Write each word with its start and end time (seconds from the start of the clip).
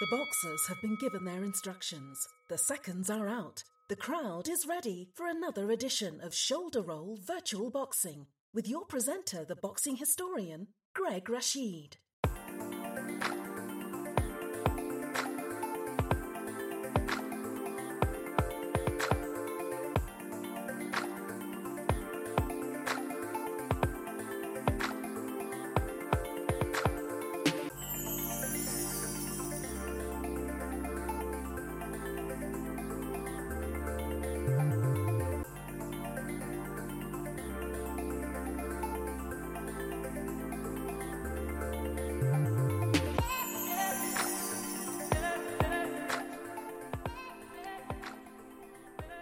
The 0.00 0.06
boxers 0.06 0.66
have 0.66 0.80
been 0.80 0.96
given 0.96 1.26
their 1.26 1.44
instructions. 1.44 2.26
The 2.48 2.56
seconds 2.56 3.10
are 3.10 3.28
out. 3.28 3.62
The 3.90 3.96
crowd 3.96 4.48
is 4.48 4.66
ready 4.66 5.10
for 5.14 5.26
another 5.26 5.70
edition 5.70 6.22
of 6.22 6.34
Shoulder 6.34 6.80
Roll 6.80 7.18
Virtual 7.22 7.70
Boxing 7.70 8.24
with 8.54 8.66
your 8.66 8.86
presenter, 8.86 9.44
the 9.44 9.56
boxing 9.56 9.96
historian, 9.96 10.68
Greg 10.94 11.26
Rasheed. 11.26 11.96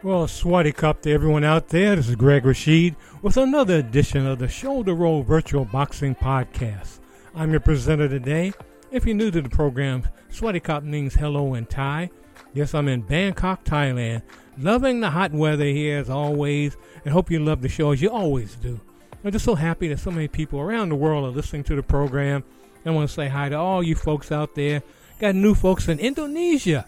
Well, 0.01 0.29
Swaddy 0.29 0.73
Cup 0.73 1.03
to 1.03 1.11
everyone 1.11 1.43
out 1.43 1.71
there. 1.71 1.97
This 1.97 2.09
is 2.09 2.15
Greg 2.15 2.45
Rasheed 2.45 2.95
with 3.21 3.37
another 3.37 3.79
edition 3.79 4.29
of 4.29 4.39
the 4.39 4.47
Shoulder 4.47 4.95
Roll 4.95 5.25
Virtual 5.25 5.65
Boxing 5.65 6.15
Podcast. 6.15 7.01
I'm 7.35 7.51
your 7.51 7.59
presenter 7.59 8.09
today. 8.09 8.53
If 8.93 9.05
you're 9.05 9.17
new 9.17 9.33
to 9.33 9.43
the 9.43 9.49
program, 9.49 10.05
Swaddy 10.31 10.63
Cup 10.63 10.85
means 10.85 11.15
hello 11.15 11.55
in 11.55 11.67
Thai. 11.67 12.11
Yes, 12.55 12.75
I'm 12.75 12.87
in 12.87 13.01
Bangkok, 13.01 13.65
Thailand. 13.65 14.23
Loving 14.57 15.01
the 15.01 15.11
hot 15.11 15.33
weather 15.33 15.65
here 15.65 15.99
as 15.99 16.09
always, 16.09 16.77
and 17.05 17.13
hope 17.13 17.29
you 17.29 17.41
love 17.41 17.61
the 17.61 17.69
show 17.69 17.91
as 17.91 18.01
you 18.01 18.09
always 18.09 18.55
do. 18.55 18.81
I'm 19.25 19.33
just 19.33 19.45
so 19.45 19.57
happy 19.57 19.89
that 19.89 19.99
so 19.99 20.13
many 20.13 20.29
people 20.29 20.61
around 20.61 20.91
the 20.91 20.95
world 20.95 21.25
are 21.25 21.37
listening 21.37 21.65
to 21.65 21.75
the 21.75 21.83
program. 21.83 22.45
I 22.87 22.91
want 22.91 23.09
to 23.09 23.15
say 23.15 23.27
hi 23.27 23.49
to 23.49 23.57
all 23.57 23.83
you 23.83 23.97
folks 23.97 24.31
out 24.31 24.55
there. 24.55 24.81
Got 25.19 25.35
new 25.35 25.57
folks 25.57 25.89
in 25.89 25.99
Indonesia. 25.99 26.87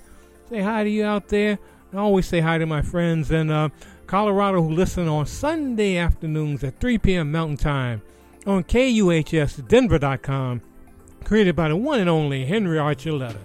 Say 0.48 0.60
hi 0.60 0.84
to 0.84 0.90
you 0.90 1.04
out 1.04 1.28
there. 1.28 1.58
I 1.92 1.96
always 1.96 2.26
say 2.26 2.38
hi 2.38 2.56
to 2.58 2.66
my 2.66 2.82
friends 2.82 3.32
in 3.32 3.50
uh, 3.50 3.70
Colorado 4.06 4.62
who 4.62 4.70
listen 4.70 5.08
on 5.08 5.26
Sunday 5.26 5.96
afternoons 5.96 6.62
at 6.62 6.78
3 6.78 6.98
p.m. 6.98 7.32
Mountain 7.32 7.56
Time 7.56 8.00
on 8.46 8.62
KUHSDenver.com, 8.62 10.60
created 11.24 11.56
by 11.56 11.68
the 11.68 11.74
one 11.74 11.98
and 11.98 12.08
only 12.08 12.44
Henry 12.44 12.78
Archuleta. 12.78 13.40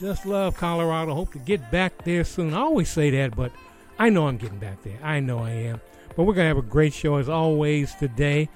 Just 0.00 0.26
love 0.26 0.56
Colorado. 0.56 1.14
Hope 1.14 1.30
to 1.34 1.38
get 1.38 1.70
back 1.70 2.02
there 2.04 2.24
soon. 2.24 2.52
I 2.52 2.62
always 2.62 2.88
say 2.88 3.10
that, 3.10 3.36
but 3.36 3.52
I 3.96 4.08
know 4.08 4.26
I'm 4.26 4.38
getting 4.38 4.58
back 4.58 4.82
there. 4.82 4.98
I 5.00 5.20
know 5.20 5.38
I 5.38 5.50
am. 5.50 5.80
But 6.16 6.24
we're 6.24 6.34
going 6.34 6.46
to 6.46 6.48
have 6.48 6.58
a 6.58 6.62
great 6.62 6.92
show 6.92 7.14
as 7.14 7.28
always 7.28 7.94
today. 7.94 8.48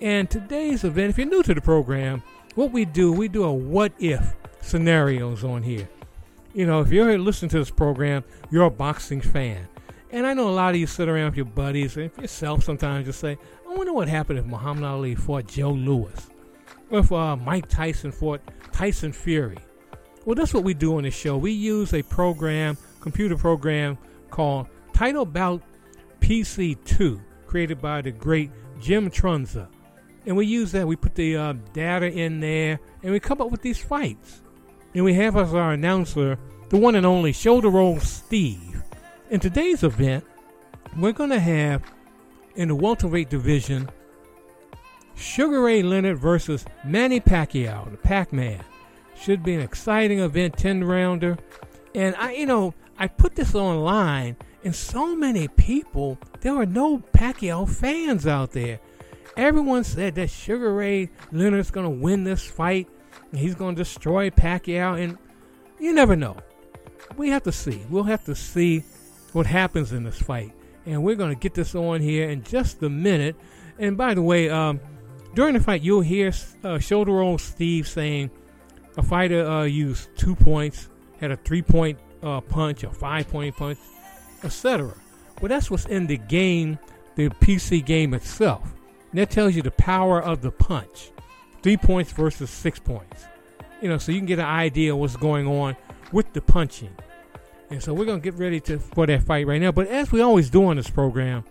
And 0.00 0.28
today's 0.28 0.82
event, 0.82 1.10
if 1.10 1.18
you're 1.18 1.28
new 1.28 1.44
to 1.44 1.54
the 1.54 1.60
program, 1.60 2.24
what 2.56 2.72
we 2.72 2.86
do, 2.86 3.12
we 3.12 3.28
do 3.28 3.44
a 3.44 3.52
what 3.52 3.92
if 4.00 4.34
scenarios 4.62 5.44
on 5.44 5.62
here 5.62 5.88
you 6.54 6.66
know, 6.66 6.80
if 6.80 6.90
you're 6.90 7.18
listening 7.18 7.50
to 7.50 7.58
this 7.58 7.70
program, 7.70 8.24
you're 8.50 8.64
a 8.64 8.70
boxing 8.70 9.20
fan. 9.20 9.68
And 10.12 10.26
I 10.26 10.34
know 10.34 10.48
a 10.48 10.50
lot 10.50 10.74
of 10.74 10.80
you 10.80 10.86
sit 10.86 11.08
around 11.08 11.26
with 11.26 11.36
your 11.36 11.46
buddies 11.46 11.96
and 11.96 12.10
yourself 12.20 12.64
sometimes 12.64 13.06
just 13.06 13.20
say, 13.20 13.38
I 13.68 13.74
wonder 13.74 13.92
what 13.92 14.08
happened 14.08 14.38
if 14.40 14.44
Muhammad 14.44 14.84
Ali 14.84 15.14
fought 15.14 15.46
Joe 15.46 15.70
Louis. 15.70 16.28
Or 16.90 16.98
if 16.98 17.12
uh, 17.12 17.36
Mike 17.36 17.68
Tyson 17.68 18.10
fought 18.10 18.40
Tyson 18.72 19.12
Fury. 19.12 19.58
Well, 20.24 20.34
that's 20.34 20.52
what 20.52 20.64
we 20.64 20.74
do 20.74 20.96
on 20.96 21.04
the 21.04 21.10
show. 21.10 21.36
We 21.36 21.52
use 21.52 21.94
a 21.94 22.02
program, 22.02 22.76
computer 23.00 23.36
program 23.36 23.96
called 24.30 24.66
Title 24.92 25.24
Bout 25.24 25.62
PC2, 26.20 27.20
created 27.46 27.80
by 27.80 28.02
the 28.02 28.10
great 28.10 28.50
Jim 28.80 29.10
Trunzo. 29.10 29.68
And 30.26 30.36
we 30.36 30.46
use 30.46 30.72
that, 30.72 30.86
we 30.86 30.96
put 30.96 31.14
the 31.14 31.36
uh, 31.36 31.54
data 31.72 32.06
in 32.06 32.40
there, 32.40 32.80
and 33.02 33.12
we 33.12 33.20
come 33.20 33.40
up 33.40 33.50
with 33.50 33.62
these 33.62 33.78
fights. 33.78 34.42
And 34.94 35.04
we 35.04 35.14
have 35.14 35.36
as 35.36 35.54
our 35.54 35.72
announcer 35.72 36.38
the 36.68 36.76
one 36.76 36.94
and 36.94 37.06
only 37.06 37.32
Shoulder 37.32 37.68
Roll 37.68 38.00
Steve. 38.00 38.82
In 39.30 39.38
today's 39.38 39.84
event, 39.84 40.24
we're 40.96 41.12
going 41.12 41.30
to 41.30 41.40
have 41.40 41.82
in 42.56 42.68
the 42.68 42.74
welterweight 42.74 43.30
division 43.30 43.88
Sugar 45.14 45.62
Ray 45.62 45.82
Leonard 45.82 46.18
versus 46.18 46.64
Manny 46.84 47.20
Pacquiao, 47.20 47.90
the 47.90 47.96
Pac 47.98 48.32
Man. 48.32 48.64
Should 49.20 49.42
be 49.42 49.54
an 49.54 49.60
exciting 49.60 50.18
event, 50.18 50.56
10 50.56 50.82
rounder. 50.82 51.38
And 51.94 52.16
I, 52.16 52.32
you 52.32 52.46
know, 52.46 52.74
I 52.98 53.06
put 53.06 53.36
this 53.36 53.54
online, 53.54 54.36
and 54.64 54.74
so 54.74 55.14
many 55.14 55.46
people, 55.46 56.18
there 56.40 56.56
are 56.56 56.66
no 56.66 56.98
Pacquiao 57.12 57.68
fans 57.68 58.26
out 58.26 58.52
there. 58.52 58.80
Everyone 59.36 59.84
said 59.84 60.14
that 60.16 60.30
Sugar 60.30 60.72
Ray 60.72 61.10
Leonard's 61.30 61.70
going 61.70 61.84
to 61.84 62.02
win 62.02 62.24
this 62.24 62.44
fight. 62.44 62.88
He's 63.32 63.54
going 63.54 63.76
to 63.76 63.80
destroy 63.80 64.30
Pacquiao, 64.30 65.02
and 65.02 65.16
you 65.78 65.92
never 65.92 66.16
know. 66.16 66.36
We 67.16 67.30
have 67.30 67.42
to 67.44 67.52
see. 67.52 67.82
We'll 67.88 68.04
have 68.04 68.24
to 68.24 68.34
see 68.34 68.84
what 69.32 69.46
happens 69.46 69.92
in 69.92 70.04
this 70.04 70.20
fight. 70.20 70.52
And 70.86 71.02
we're 71.02 71.16
going 71.16 71.34
to 71.34 71.38
get 71.38 71.54
this 71.54 71.74
on 71.74 72.00
here 72.00 72.28
in 72.28 72.42
just 72.42 72.82
a 72.82 72.88
minute. 72.88 73.36
And 73.78 73.96
by 73.96 74.14
the 74.14 74.22
way, 74.22 74.50
um, 74.50 74.80
during 75.34 75.54
the 75.54 75.60
fight, 75.60 75.82
you'll 75.82 76.00
hear 76.00 76.32
uh, 76.64 76.78
shoulder 76.78 77.12
roll 77.12 77.38
Steve 77.38 77.86
saying 77.86 78.30
a 78.96 79.02
fighter 79.02 79.46
uh, 79.46 79.64
used 79.64 80.08
two 80.16 80.34
points, 80.34 80.88
had 81.20 81.30
a 81.30 81.36
three 81.36 81.62
point 81.62 81.98
uh, 82.22 82.40
punch, 82.40 82.82
a 82.82 82.90
five 82.90 83.28
point 83.28 83.56
punch, 83.56 83.78
etc. 84.42 84.94
Well, 85.40 85.48
that's 85.48 85.70
what's 85.70 85.86
in 85.86 86.06
the 86.06 86.16
game, 86.16 86.78
the 87.14 87.28
PC 87.28 87.84
game 87.84 88.14
itself. 88.14 88.74
And 89.10 89.20
that 89.20 89.30
tells 89.30 89.54
you 89.54 89.62
the 89.62 89.70
power 89.72 90.22
of 90.22 90.42
the 90.42 90.50
punch 90.50 91.10
three 91.62 91.76
points 91.76 92.12
versus 92.12 92.50
six 92.50 92.78
points. 92.78 93.26
You 93.80 93.88
know, 93.88 93.98
so 93.98 94.12
you 94.12 94.18
can 94.18 94.26
get 94.26 94.38
an 94.38 94.46
idea 94.46 94.92
of 94.92 94.98
what's 94.98 95.16
going 95.16 95.46
on 95.46 95.76
with 96.12 96.32
the 96.32 96.40
punching. 96.40 96.94
And 97.70 97.82
so 97.82 97.94
we're 97.94 98.04
gonna 98.04 98.20
get 98.20 98.34
ready 98.34 98.60
to 98.60 98.78
for 98.78 99.06
that 99.06 99.22
fight 99.22 99.46
right 99.46 99.60
now. 99.60 99.72
But 99.72 99.86
as 99.88 100.10
we 100.10 100.20
always 100.20 100.50
do 100.50 100.66
on 100.66 100.76
this 100.76 100.90
program, 100.90 101.44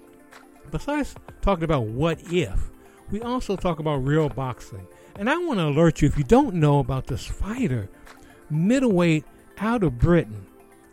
besides 0.70 1.16
talking 1.42 1.64
about 1.64 1.86
what 1.86 2.20
if, 2.32 2.70
we 3.10 3.22
also 3.22 3.56
talk 3.56 3.80
about 3.80 3.98
real 3.98 4.30
boxing. 4.30 4.86
And 5.16 5.30
I 5.30 5.38
want 5.38 5.60
to 5.60 5.68
alert 5.68 6.02
you 6.02 6.08
if 6.08 6.18
you 6.18 6.24
don't 6.24 6.56
know 6.56 6.80
about 6.80 7.08
this 7.08 7.26
fighter, 7.26 7.90
middleweight 8.50 9.26
out 9.58 9.84
of 9.84 9.98
Britain, 10.00 10.46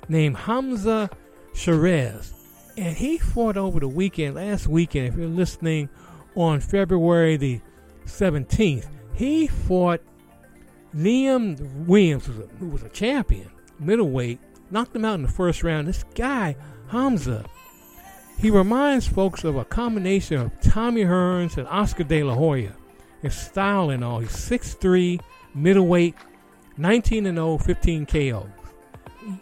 named 0.09 0.37
Hamza 0.37 1.11
Sheeraz. 1.53 2.33
And 2.77 2.97
he 2.97 3.19
fought 3.19 3.57
over 3.57 3.81
the 3.81 3.89
weekend, 3.89 4.35
last 4.35 4.67
weekend, 4.67 5.09
if 5.09 5.17
you're 5.17 5.29
listening, 5.29 5.89
on 6.35 6.61
February 6.61 7.37
the 7.37 7.61
17th. 8.07 8.87
He 9.17 9.47
fought 9.47 10.03
Liam 10.95 11.59
Williams, 11.87 12.29
who 12.59 12.69
was 12.69 12.83
a 12.83 12.89
champion, 12.91 13.51
middleweight, 13.81 14.39
knocked 14.71 14.95
him 14.95 15.07
out 15.07 15.15
in 15.15 15.23
the 15.23 15.29
first 15.29 15.63
round. 15.63 15.89
This 15.89 16.05
guy, 16.15 16.55
Hamza, 16.89 17.45
he 18.39 18.51
reminds 18.51 19.09
folks 19.09 19.45
of 19.45 19.57
a 19.57 19.65
combination 19.65 20.39
of 20.39 20.61
Tommy 20.61 21.03
Hearns 21.05 21.57
and 21.57 21.67
Oscar 21.69 22.05
De 22.05 22.23
La 22.23 22.35
Hoya. 22.35 22.77
His 23.23 23.35
style 23.35 23.89
and 23.89 24.05
all. 24.05 24.21
He's 24.21 24.31
6'3, 24.31 25.19
middleweight, 25.55 26.15
19 26.77 27.25
and 27.27 27.39
0, 27.39 27.57
15 27.57 28.07
KOs. 28.07 28.47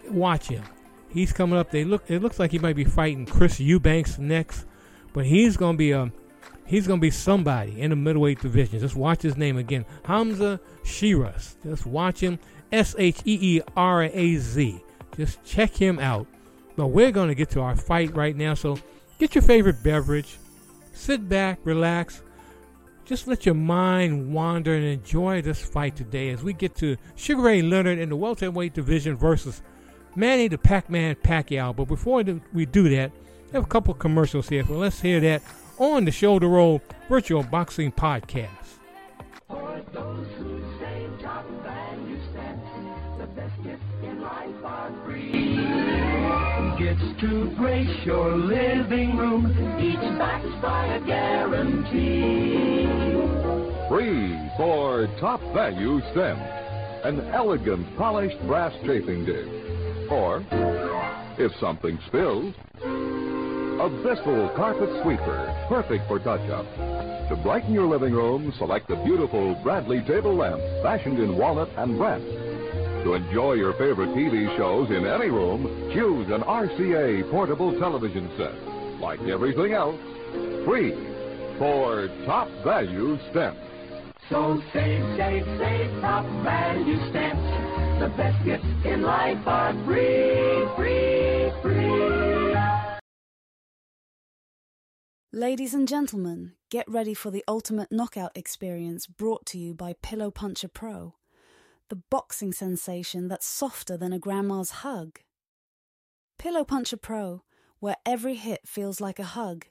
Watch 0.08 0.46
him. 0.46 0.62
He's 1.08 1.32
coming 1.32 1.58
up. 1.58 1.72
They 1.72 1.84
look. 1.84 2.08
It 2.08 2.22
looks 2.22 2.38
like 2.38 2.52
he 2.52 2.58
might 2.60 2.76
be 2.76 2.84
fighting 2.84 3.26
Chris 3.26 3.58
Eubanks 3.60 4.18
next, 4.18 4.66
but 5.12 5.26
he's 5.26 5.56
going 5.56 5.74
to 5.74 5.78
be 5.78 5.90
a 5.90 6.12
He's 6.66 6.86
going 6.86 7.00
to 7.00 7.02
be 7.02 7.10
somebody 7.10 7.80
in 7.80 7.90
the 7.90 7.96
middleweight 7.96 8.40
division. 8.40 8.80
Just 8.80 8.96
watch 8.96 9.22
his 9.22 9.36
name 9.36 9.58
again 9.58 9.84
Hamza 10.04 10.60
Sheeraz. 10.82 11.56
Just 11.62 11.86
watch 11.86 12.20
him. 12.20 12.38
S 12.72 12.94
H 12.98 13.20
E 13.24 13.56
E 13.56 13.60
R 13.76 14.04
A 14.04 14.36
Z. 14.36 14.82
Just 15.16 15.44
check 15.44 15.74
him 15.74 15.98
out. 15.98 16.26
But 16.76 16.88
we're 16.88 17.12
going 17.12 17.28
to 17.28 17.34
get 17.34 17.50
to 17.50 17.60
our 17.60 17.76
fight 17.76 18.14
right 18.16 18.34
now. 18.34 18.54
So 18.54 18.78
get 19.18 19.34
your 19.34 19.42
favorite 19.42 19.82
beverage, 19.82 20.38
sit 20.92 21.28
back, 21.28 21.60
relax, 21.64 22.22
just 23.04 23.28
let 23.28 23.44
your 23.44 23.54
mind 23.54 24.32
wander 24.32 24.74
and 24.74 24.84
enjoy 24.84 25.42
this 25.42 25.62
fight 25.62 25.94
today 25.94 26.30
as 26.30 26.42
we 26.42 26.54
get 26.54 26.74
to 26.76 26.96
Sugar 27.16 27.42
Ray 27.42 27.60
Leonard 27.60 27.98
in 27.98 28.08
the 28.08 28.16
welterweight 28.16 28.72
division 28.72 29.14
versus 29.14 29.62
Manny 30.16 30.48
the 30.48 30.56
Pac-Man 30.56 31.16
Pacquiao. 31.16 31.76
But 31.76 31.84
before 31.84 32.24
we 32.52 32.64
do 32.64 32.88
that, 32.88 33.12
I 33.50 33.56
have 33.56 33.64
a 33.64 33.68
couple 33.68 33.92
commercials 33.94 34.48
here. 34.48 34.64
So 34.66 34.72
let's 34.72 35.00
hear 35.00 35.20
that 35.20 35.42
on 35.78 36.04
the 36.04 36.10
Shoulder 36.10 36.48
Roll 36.48 36.80
Virtual 37.08 37.42
Boxing 37.42 37.92
Podcast. 37.92 38.48
For 39.48 39.82
those 39.92 40.26
who 40.38 40.60
say 40.78 41.06
top 41.22 41.44
value 41.62 42.18
the 43.18 43.26
best 43.28 43.62
gifts 43.62 43.82
in 44.02 44.20
life 44.20 44.64
are 44.64 44.92
free. 45.04 45.56
Gifts 46.78 47.20
to 47.20 47.54
grace 47.56 48.04
your 48.04 48.36
living 48.36 49.16
room, 49.16 49.46
each 49.80 50.18
backed 50.18 50.62
by 50.62 50.86
a 50.94 51.00
guarantee. 51.06 52.84
Free 53.88 54.50
for 54.56 55.06
top 55.20 55.40
value 55.52 56.00
stamp. 56.12 56.40
An 57.04 57.20
elegant 57.34 57.96
polished 57.96 58.40
brass 58.46 58.72
chafing 58.84 59.24
dish. 59.24 59.48
Or, 60.10 60.44
if 61.38 61.52
something 61.60 61.98
spills, 62.08 62.54
a 63.80 63.88
Bissell 63.88 64.50
carpet 64.54 64.88
sweeper, 65.02 65.66
perfect 65.68 66.06
for 66.06 66.18
touch-up. 66.20 66.64
To 67.28 67.36
brighten 67.42 67.72
your 67.72 67.86
living 67.86 68.12
room, 68.12 68.52
select 68.56 68.88
the 68.88 68.96
beautiful 68.96 69.54
Bradley 69.62 70.00
table 70.02 70.34
lamp, 70.34 70.60
fashioned 70.82 71.18
in 71.18 71.36
walnut 71.36 71.70
and 71.76 71.98
brass. 71.98 72.20
To 72.20 73.14
enjoy 73.14 73.54
your 73.54 73.72
favorite 73.72 74.10
TV 74.10 74.56
shows 74.56 74.90
in 74.90 75.04
any 75.06 75.28
room, 75.28 75.90
choose 75.92 76.30
an 76.30 76.42
RCA 76.42 77.30
portable 77.30 77.78
television 77.80 78.30
set. 78.36 78.54
Like 79.00 79.20
everything 79.22 79.72
else, 79.72 80.00
free 80.64 80.94
for 81.58 82.08
top 82.26 82.48
value 82.62 83.18
stamps. 83.30 83.60
So 84.30 84.62
save, 84.72 85.16
save, 85.16 85.44
save 85.58 86.00
top 86.00 86.24
value 86.44 86.96
stamps. 87.10 88.00
The 88.00 88.08
best 88.16 88.44
gifts 88.44 88.64
in 88.84 89.02
life 89.02 89.46
are 89.46 89.72
free, 89.84 90.64
free, 90.76 91.52
free. 91.60 92.33
Ladies 95.34 95.74
and 95.74 95.88
gentlemen, 95.88 96.52
get 96.70 96.88
ready 96.88 97.12
for 97.12 97.32
the 97.32 97.42
ultimate 97.48 97.90
knockout 97.90 98.30
experience 98.36 99.08
brought 99.08 99.44
to 99.46 99.58
you 99.58 99.74
by 99.74 99.96
Pillow 100.00 100.30
Puncher 100.30 100.68
Pro. 100.68 101.16
The 101.88 102.00
boxing 102.08 102.52
sensation 102.52 103.26
that's 103.26 103.44
softer 103.44 103.96
than 103.96 104.12
a 104.12 104.20
grandma's 104.20 104.70
hug. 104.86 105.18
Pillow 106.38 106.62
Puncher 106.62 106.96
Pro, 106.96 107.42
where 107.80 107.96
every 108.06 108.36
hit 108.36 108.60
feels 108.64 109.00
like 109.00 109.18
a 109.18 109.24
hug 109.34 109.66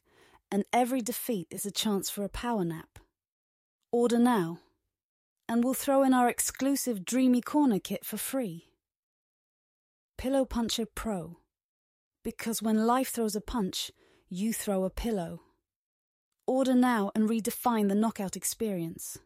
and 0.51 0.65
every 0.73 0.99
defeat 0.99 1.47
is 1.49 1.65
a 1.65 1.71
chance 1.71 2.09
for 2.09 2.25
a 2.25 2.29
power 2.43 2.65
nap. 2.65 2.99
Order 3.89 4.19
now, 4.19 4.59
and 5.47 5.63
we'll 5.63 5.73
throw 5.73 6.03
in 6.03 6.13
our 6.13 6.27
exclusive 6.27 7.05
Dreamy 7.05 7.39
Corner 7.39 7.79
kit 7.79 8.03
for 8.03 8.17
free. 8.17 8.65
Pillow 10.17 10.43
Puncher 10.43 10.87
Pro. 10.93 11.37
Because 12.21 12.61
when 12.61 12.85
life 12.85 13.11
throws 13.11 13.37
a 13.37 13.39
punch, 13.39 13.91
you 14.27 14.51
throw 14.51 14.83
a 14.83 14.89
pillow. 14.89 15.39
Order 16.45 16.75
now 16.75 17.09
and 17.15 17.29
redefine 17.29 17.87
the 17.87 17.95
knockout 17.95 18.35
experience. 18.35 19.17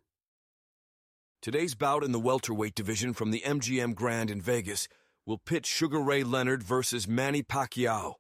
Today's 1.41 1.73
bout 1.73 2.03
in 2.03 2.11
the 2.11 2.19
welterweight 2.19 2.75
division 2.75 3.13
from 3.13 3.31
the 3.31 3.41
MGM 3.43 3.95
Grand 3.95 4.29
in 4.29 4.39
Vegas 4.39 4.87
will 5.25 5.39
pit 5.39 5.65
Sugar 5.65 5.99
Ray 5.99 6.23
Leonard 6.23 6.61
versus 6.61 7.07
Manny 7.07 7.41
Pacquiao. 7.41 8.15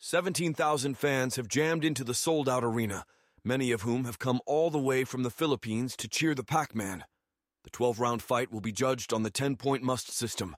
17,000 0.00 0.98
fans 0.98 1.36
have 1.36 1.46
jammed 1.46 1.84
into 1.84 2.02
the 2.02 2.14
sold 2.14 2.48
out 2.48 2.64
arena, 2.64 3.04
many 3.44 3.70
of 3.70 3.82
whom 3.82 4.06
have 4.06 4.18
come 4.18 4.40
all 4.44 4.70
the 4.70 4.78
way 4.78 5.04
from 5.04 5.22
the 5.22 5.30
Philippines 5.30 5.96
to 5.96 6.08
cheer 6.08 6.34
the 6.34 6.42
Pac 6.42 6.74
Man. 6.74 7.04
The 7.62 7.70
12 7.70 8.00
round 8.00 8.22
fight 8.22 8.50
will 8.50 8.60
be 8.60 8.72
judged 8.72 9.12
on 9.12 9.22
the 9.22 9.30
10 9.30 9.54
point 9.54 9.84
must 9.84 10.10
system. 10.10 10.56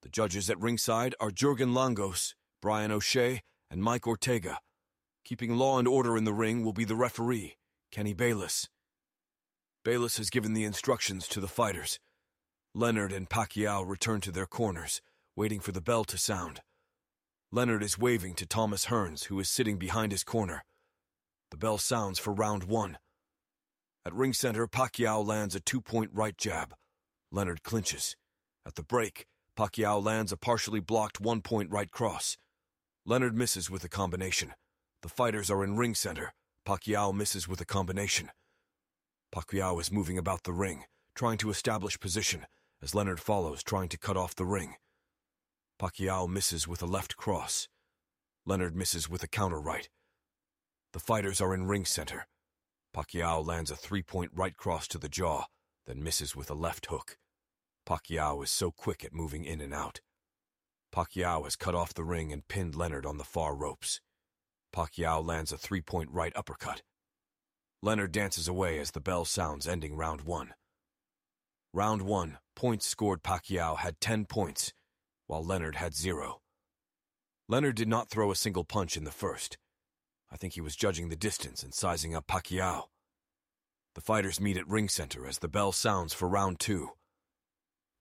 The 0.00 0.08
judges 0.08 0.48
at 0.48 0.58
ringside 0.58 1.14
are 1.20 1.30
Jurgen 1.30 1.74
Langos, 1.74 2.34
Brian 2.62 2.90
O'Shea, 2.90 3.42
and 3.70 3.82
Mike 3.82 4.06
Ortega. 4.06 4.60
Keeping 5.24 5.56
law 5.56 5.78
and 5.78 5.86
order 5.86 6.16
in 6.16 6.24
the 6.24 6.32
ring 6.32 6.64
will 6.64 6.72
be 6.72 6.84
the 6.84 6.96
referee, 6.96 7.56
Kenny 7.90 8.14
Bayless. 8.14 8.68
Bayless 9.84 10.16
has 10.18 10.30
given 10.30 10.52
the 10.52 10.64
instructions 10.64 11.28
to 11.28 11.40
the 11.40 11.48
fighters. 11.48 11.98
Leonard 12.74 13.12
and 13.12 13.28
Pacquiao 13.28 13.86
return 13.88 14.20
to 14.20 14.30
their 14.30 14.46
corners, 14.46 15.00
waiting 15.36 15.60
for 15.60 15.72
the 15.72 15.80
bell 15.80 16.04
to 16.04 16.18
sound. 16.18 16.60
Leonard 17.52 17.82
is 17.82 17.98
waving 17.98 18.34
to 18.34 18.46
Thomas 18.46 18.86
Hearns, 18.86 19.24
who 19.24 19.40
is 19.40 19.48
sitting 19.48 19.76
behind 19.76 20.12
his 20.12 20.22
corner. 20.22 20.64
The 21.50 21.56
bell 21.56 21.78
sounds 21.78 22.18
for 22.18 22.32
round 22.32 22.64
one. 22.64 22.98
At 24.06 24.14
ring 24.14 24.32
center, 24.32 24.66
Pacquiao 24.68 25.26
lands 25.26 25.54
a 25.54 25.60
two 25.60 25.80
point 25.80 26.10
right 26.12 26.36
jab. 26.38 26.74
Leonard 27.32 27.62
clinches. 27.62 28.16
At 28.64 28.76
the 28.76 28.82
break, 28.82 29.26
Pacquiao 29.56 30.02
lands 30.02 30.32
a 30.32 30.36
partially 30.36 30.80
blocked 30.80 31.20
one 31.20 31.42
point 31.42 31.70
right 31.70 31.90
cross. 31.90 32.38
Leonard 33.04 33.36
misses 33.36 33.68
with 33.70 33.82
a 33.82 33.88
combination. 33.88 34.54
The 35.02 35.08
fighters 35.08 35.50
are 35.50 35.64
in 35.64 35.76
ring 35.76 35.94
center. 35.94 36.34
Pacquiao 36.66 37.14
misses 37.14 37.48
with 37.48 37.60
a 37.60 37.64
combination. 37.64 38.30
Pacquiao 39.34 39.80
is 39.80 39.90
moving 39.90 40.18
about 40.18 40.42
the 40.42 40.52
ring, 40.52 40.84
trying 41.14 41.38
to 41.38 41.50
establish 41.50 41.98
position, 41.98 42.46
as 42.82 42.94
Leonard 42.94 43.20
follows, 43.20 43.62
trying 43.62 43.88
to 43.88 43.98
cut 43.98 44.16
off 44.16 44.34
the 44.34 44.44
ring. 44.44 44.74
Pacquiao 45.80 46.28
misses 46.28 46.68
with 46.68 46.82
a 46.82 46.86
left 46.86 47.16
cross. 47.16 47.68
Leonard 48.44 48.76
misses 48.76 49.08
with 49.08 49.22
a 49.22 49.28
counter 49.28 49.60
right. 49.60 49.88
The 50.92 51.00
fighters 51.00 51.40
are 51.40 51.54
in 51.54 51.66
ring 51.66 51.86
center. 51.86 52.26
Pacquiao 52.94 53.46
lands 53.46 53.70
a 53.70 53.76
three 53.76 54.02
point 54.02 54.32
right 54.34 54.56
cross 54.56 54.86
to 54.88 54.98
the 54.98 55.08
jaw, 55.08 55.44
then 55.86 56.02
misses 56.02 56.36
with 56.36 56.50
a 56.50 56.54
left 56.54 56.86
hook. 56.86 57.16
Pacquiao 57.86 58.44
is 58.44 58.50
so 58.50 58.70
quick 58.70 59.04
at 59.04 59.14
moving 59.14 59.44
in 59.44 59.60
and 59.60 59.72
out. 59.72 60.00
Pacquiao 60.92 61.44
has 61.44 61.56
cut 61.56 61.74
off 61.74 61.94
the 61.94 62.04
ring 62.04 62.32
and 62.32 62.48
pinned 62.48 62.74
Leonard 62.74 63.06
on 63.06 63.16
the 63.16 63.24
far 63.24 63.54
ropes. 63.54 64.00
Pacquiao 64.74 65.24
lands 65.24 65.52
a 65.52 65.58
three 65.58 65.80
point 65.80 66.10
right 66.10 66.32
uppercut. 66.36 66.82
Leonard 67.82 68.12
dances 68.12 68.46
away 68.46 68.78
as 68.78 68.90
the 68.90 69.00
bell 69.00 69.24
sounds, 69.24 69.66
ending 69.66 69.96
round 69.96 70.22
one. 70.22 70.54
Round 71.72 72.02
one, 72.02 72.38
points 72.54 72.86
scored 72.86 73.22
Pacquiao 73.22 73.78
had 73.78 74.00
10 74.00 74.26
points, 74.26 74.72
while 75.26 75.44
Leonard 75.44 75.76
had 75.76 75.94
zero. 75.94 76.40
Leonard 77.48 77.76
did 77.76 77.88
not 77.88 78.08
throw 78.08 78.30
a 78.30 78.36
single 78.36 78.64
punch 78.64 78.96
in 78.96 79.04
the 79.04 79.10
first. 79.10 79.56
I 80.30 80.36
think 80.36 80.54
he 80.54 80.60
was 80.60 80.76
judging 80.76 81.08
the 81.08 81.16
distance 81.16 81.62
and 81.62 81.74
sizing 81.74 82.14
up 82.14 82.26
Pacquiao. 82.26 82.84
The 83.94 84.00
fighters 84.00 84.40
meet 84.40 84.56
at 84.56 84.68
ring 84.68 84.88
center 84.88 85.26
as 85.26 85.38
the 85.38 85.48
bell 85.48 85.72
sounds 85.72 86.12
for 86.12 86.28
round 86.28 86.60
two. 86.60 86.90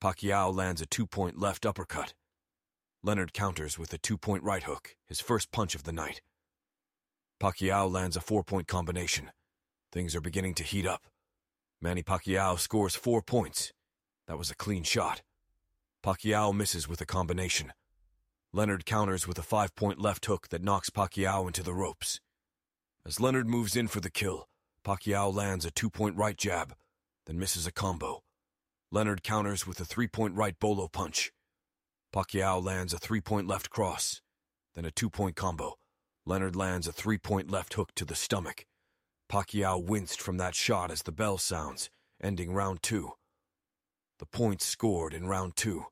Pacquiao 0.01 0.53
lands 0.55 0.81
a 0.81 0.85
two 0.85 1.07
point 1.07 1.39
left 1.39 1.65
uppercut. 1.65 2.13
Leonard 3.01 3.33
counters 3.33 3.79
with 3.79 3.93
a 3.93 3.97
two 3.97 4.17
point 4.17 4.43
right 4.43 4.63
hook, 4.63 4.95
his 5.07 5.21
first 5.21 5.51
punch 5.51 5.73
of 5.73 5.83
the 5.83 5.91
night. 5.91 6.21
Pacquiao 7.41 7.89
lands 7.89 8.17
a 8.17 8.21
four 8.21 8.43
point 8.43 8.67
combination. 8.67 9.31
Things 9.93 10.13
are 10.13 10.19
beginning 10.19 10.55
to 10.55 10.63
heat 10.63 10.85
up. 10.85 11.07
Manny 11.81 12.03
Pacquiao 12.03 12.59
scores 12.59 12.95
four 12.95 13.21
points. 13.21 13.71
That 14.27 14.37
was 14.37 14.51
a 14.51 14.55
clean 14.55 14.83
shot. 14.83 15.21
Pacquiao 16.03 16.53
misses 16.53 16.89
with 16.89 16.99
a 16.99 17.05
combination. 17.05 17.71
Leonard 18.51 18.85
counters 18.85 19.25
with 19.25 19.39
a 19.39 19.41
five 19.41 19.73
point 19.73 20.01
left 20.01 20.25
hook 20.25 20.49
that 20.49 20.61
knocks 20.61 20.89
Pacquiao 20.89 21.47
into 21.47 21.63
the 21.63 21.73
ropes. 21.73 22.19
As 23.05 23.21
Leonard 23.21 23.47
moves 23.47 23.77
in 23.77 23.87
for 23.87 24.01
the 24.01 24.11
kill, 24.11 24.49
Pacquiao 24.83 25.33
lands 25.33 25.63
a 25.63 25.71
two 25.71 25.89
point 25.89 26.17
right 26.17 26.37
jab, 26.37 26.75
then 27.25 27.39
misses 27.39 27.65
a 27.65 27.71
combo. 27.71 28.21
Leonard 28.91 29.23
counters 29.23 29.65
with 29.65 29.79
a 29.79 29.85
three 29.85 30.07
point 30.09 30.35
right 30.35 30.59
bolo 30.59 30.89
punch. 30.89 31.31
Pacquiao 32.13 32.61
lands 32.61 32.91
a 32.91 32.97
three 32.97 33.21
point 33.21 33.47
left 33.47 33.69
cross, 33.69 34.21
then 34.75 34.83
a 34.83 34.91
two 34.91 35.09
point 35.09 35.37
combo. 35.37 35.78
Leonard 36.25 36.55
lands 36.55 36.87
a 36.87 36.91
three 36.91 37.17
point 37.17 37.49
left 37.49 37.73
hook 37.73 37.91
to 37.95 38.05
the 38.05 38.15
stomach. 38.15 38.65
Pacquiao 39.31 39.83
winced 39.83 40.21
from 40.21 40.37
that 40.37 40.55
shot 40.55 40.91
as 40.91 41.03
the 41.03 41.11
bell 41.11 41.37
sounds, 41.37 41.89
ending 42.21 42.51
round 42.51 42.81
two. 42.81 43.11
The 44.19 44.25
points 44.25 44.65
scored 44.65 45.13
in 45.13 45.27
round 45.27 45.55
two. 45.55 45.85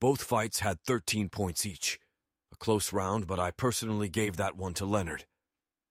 Both 0.00 0.22
fights 0.22 0.60
had 0.60 0.80
13 0.82 1.30
points 1.30 1.64
each. 1.64 1.98
A 2.52 2.56
close 2.56 2.92
round, 2.92 3.26
but 3.26 3.40
I 3.40 3.50
personally 3.50 4.08
gave 4.08 4.36
that 4.36 4.56
one 4.56 4.74
to 4.74 4.84
Leonard. 4.84 5.24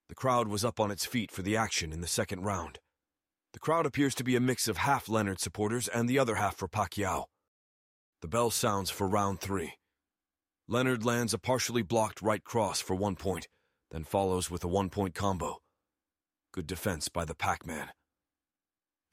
The 0.07 0.15
crowd 0.15 0.47
was 0.47 0.63
up 0.63 0.79
on 0.79 0.91
its 0.91 1.05
feet 1.05 1.31
for 1.31 1.41
the 1.41 1.57
action 1.57 1.91
in 1.91 2.01
the 2.01 2.07
second 2.07 2.43
round. 2.43 2.79
The 3.53 3.59
crowd 3.59 3.85
appears 3.85 4.13
to 4.15 4.23
be 4.23 4.35
a 4.35 4.41
mix 4.41 4.67
of 4.67 4.77
half 4.77 5.09
Leonard 5.09 5.39
supporters 5.39 5.87
and 5.87 6.07
the 6.07 6.19
other 6.19 6.35
half 6.35 6.55
for 6.55 6.67
Pacquiao. 6.67 7.25
The 8.21 8.27
bell 8.27 8.51
sounds 8.51 8.89
for 8.89 9.07
round 9.07 9.39
three. 9.39 9.73
Leonard 10.67 11.05
lands 11.05 11.31
a 11.31 11.37
partially 11.37 11.83
blocked 11.83 12.23
right 12.23 12.43
cross 12.43 12.81
for 12.81 12.95
one 12.95 13.15
point, 13.15 13.47
then 13.91 14.03
follows 14.03 14.49
with 14.49 14.63
a 14.63 14.67
one 14.67 14.89
point 14.89 15.13
combo. 15.13 15.61
Good 16.51 16.65
defense 16.65 17.07
by 17.07 17.23
the 17.23 17.35
Pac 17.35 17.67
Man. 17.67 17.89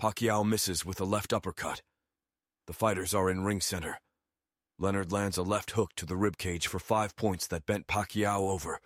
Pacquiao 0.01 0.49
misses 0.49 0.87
with 0.87 0.99
a 0.99 1.05
left 1.05 1.31
uppercut. 1.31 1.83
The 2.67 2.73
fighters 2.73 3.13
are 3.13 3.29
in 3.29 3.45
ring 3.45 3.61
center. 3.61 3.99
Leonard 4.79 5.13
lands 5.13 5.37
a 5.37 5.43
left 5.43 5.73
hook 5.73 5.91
to 5.97 6.07
the 6.07 6.15
ribcage 6.15 6.67
for 6.67 6.79
five 6.79 7.15
points 7.17 7.47
that 7.49 7.67
bent 7.67 7.87
Pacquiao 7.87 8.51
over. 8.51 8.81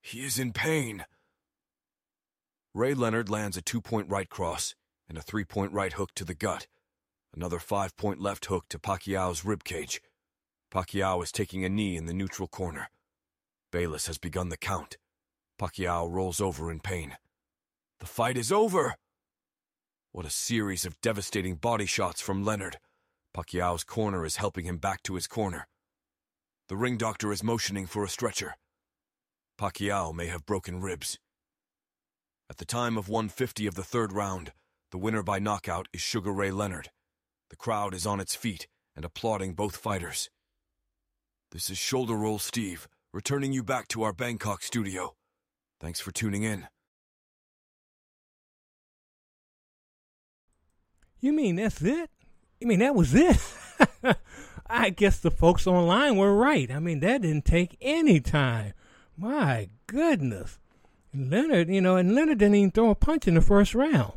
He 0.00 0.24
is 0.24 0.38
in 0.38 0.52
pain. 0.52 1.06
Ray 2.72 2.94
Leonard 2.94 3.28
lands 3.28 3.56
a 3.56 3.62
two 3.62 3.80
point 3.80 4.08
right 4.08 4.28
cross 4.28 4.76
and 5.08 5.18
a 5.18 5.22
three 5.22 5.44
point 5.44 5.72
right 5.72 5.94
hook 5.94 6.14
to 6.14 6.24
the 6.24 6.34
gut. 6.34 6.68
Another 7.34 7.58
five 7.58 7.96
point 7.96 8.20
left 8.20 8.46
hook 8.46 8.66
to 8.68 8.78
Pacquiao's 8.78 9.42
ribcage. 9.42 9.98
Pacquiao 10.74 11.22
is 11.22 11.30
taking 11.30 11.64
a 11.64 11.68
knee 11.68 11.96
in 11.96 12.06
the 12.06 12.12
neutral 12.12 12.48
corner. 12.48 12.90
Bayless 13.70 14.08
has 14.08 14.18
begun 14.18 14.48
the 14.48 14.56
count. 14.56 14.96
Pacquiao 15.56 16.10
rolls 16.10 16.40
over 16.40 16.68
in 16.68 16.80
pain. 16.80 17.16
The 18.00 18.06
fight 18.06 18.36
is 18.36 18.50
over! 18.50 18.96
What 20.10 20.26
a 20.26 20.30
series 20.30 20.84
of 20.84 21.00
devastating 21.00 21.54
body 21.54 21.86
shots 21.86 22.20
from 22.20 22.44
Leonard. 22.44 22.78
Pacquiao's 23.32 23.84
corner 23.84 24.26
is 24.26 24.36
helping 24.36 24.64
him 24.64 24.78
back 24.78 25.04
to 25.04 25.14
his 25.14 25.28
corner. 25.28 25.68
The 26.68 26.76
ring 26.76 26.96
doctor 26.96 27.30
is 27.30 27.44
motioning 27.44 27.86
for 27.86 28.02
a 28.02 28.08
stretcher. 28.08 28.56
Pacquiao 29.56 30.12
may 30.12 30.26
have 30.26 30.44
broken 30.44 30.80
ribs. 30.80 31.20
At 32.50 32.56
the 32.56 32.64
time 32.64 32.98
of 32.98 33.08
150 33.08 33.68
of 33.68 33.76
the 33.76 33.84
third 33.84 34.12
round, 34.12 34.52
the 34.90 34.98
winner 34.98 35.22
by 35.22 35.38
knockout 35.38 35.86
is 35.92 36.00
Sugar 36.00 36.32
Ray 36.32 36.50
Leonard. 36.50 36.90
The 37.50 37.56
crowd 37.56 37.94
is 37.94 38.06
on 38.06 38.18
its 38.18 38.34
feet 38.34 38.66
and 38.96 39.04
applauding 39.04 39.54
both 39.54 39.76
fighters. 39.76 40.30
This 41.54 41.70
is 41.70 41.78
Shoulder 41.78 42.16
Roll 42.16 42.40
Steve, 42.40 42.88
returning 43.12 43.52
you 43.52 43.62
back 43.62 43.86
to 43.86 44.02
our 44.02 44.12
Bangkok 44.12 44.60
studio. 44.60 45.14
Thanks 45.78 46.00
for 46.00 46.10
tuning 46.10 46.42
in. 46.42 46.66
You 51.20 51.32
mean 51.32 51.54
that's 51.54 51.80
it? 51.80 52.10
You 52.58 52.66
mean 52.66 52.80
that 52.80 52.96
was 52.96 53.14
it? 53.14 53.38
I 54.66 54.90
guess 54.90 55.20
the 55.20 55.30
folks 55.30 55.68
online 55.68 56.16
were 56.16 56.34
right. 56.34 56.72
I 56.72 56.80
mean, 56.80 56.98
that 57.00 57.22
didn't 57.22 57.44
take 57.44 57.76
any 57.80 58.18
time. 58.18 58.72
My 59.16 59.68
goodness. 59.86 60.58
Leonard, 61.14 61.68
you 61.68 61.80
know, 61.80 61.94
and 61.94 62.16
Leonard 62.16 62.38
didn't 62.38 62.56
even 62.56 62.72
throw 62.72 62.90
a 62.90 62.96
punch 62.96 63.28
in 63.28 63.34
the 63.34 63.40
first 63.40 63.76
round. 63.76 64.14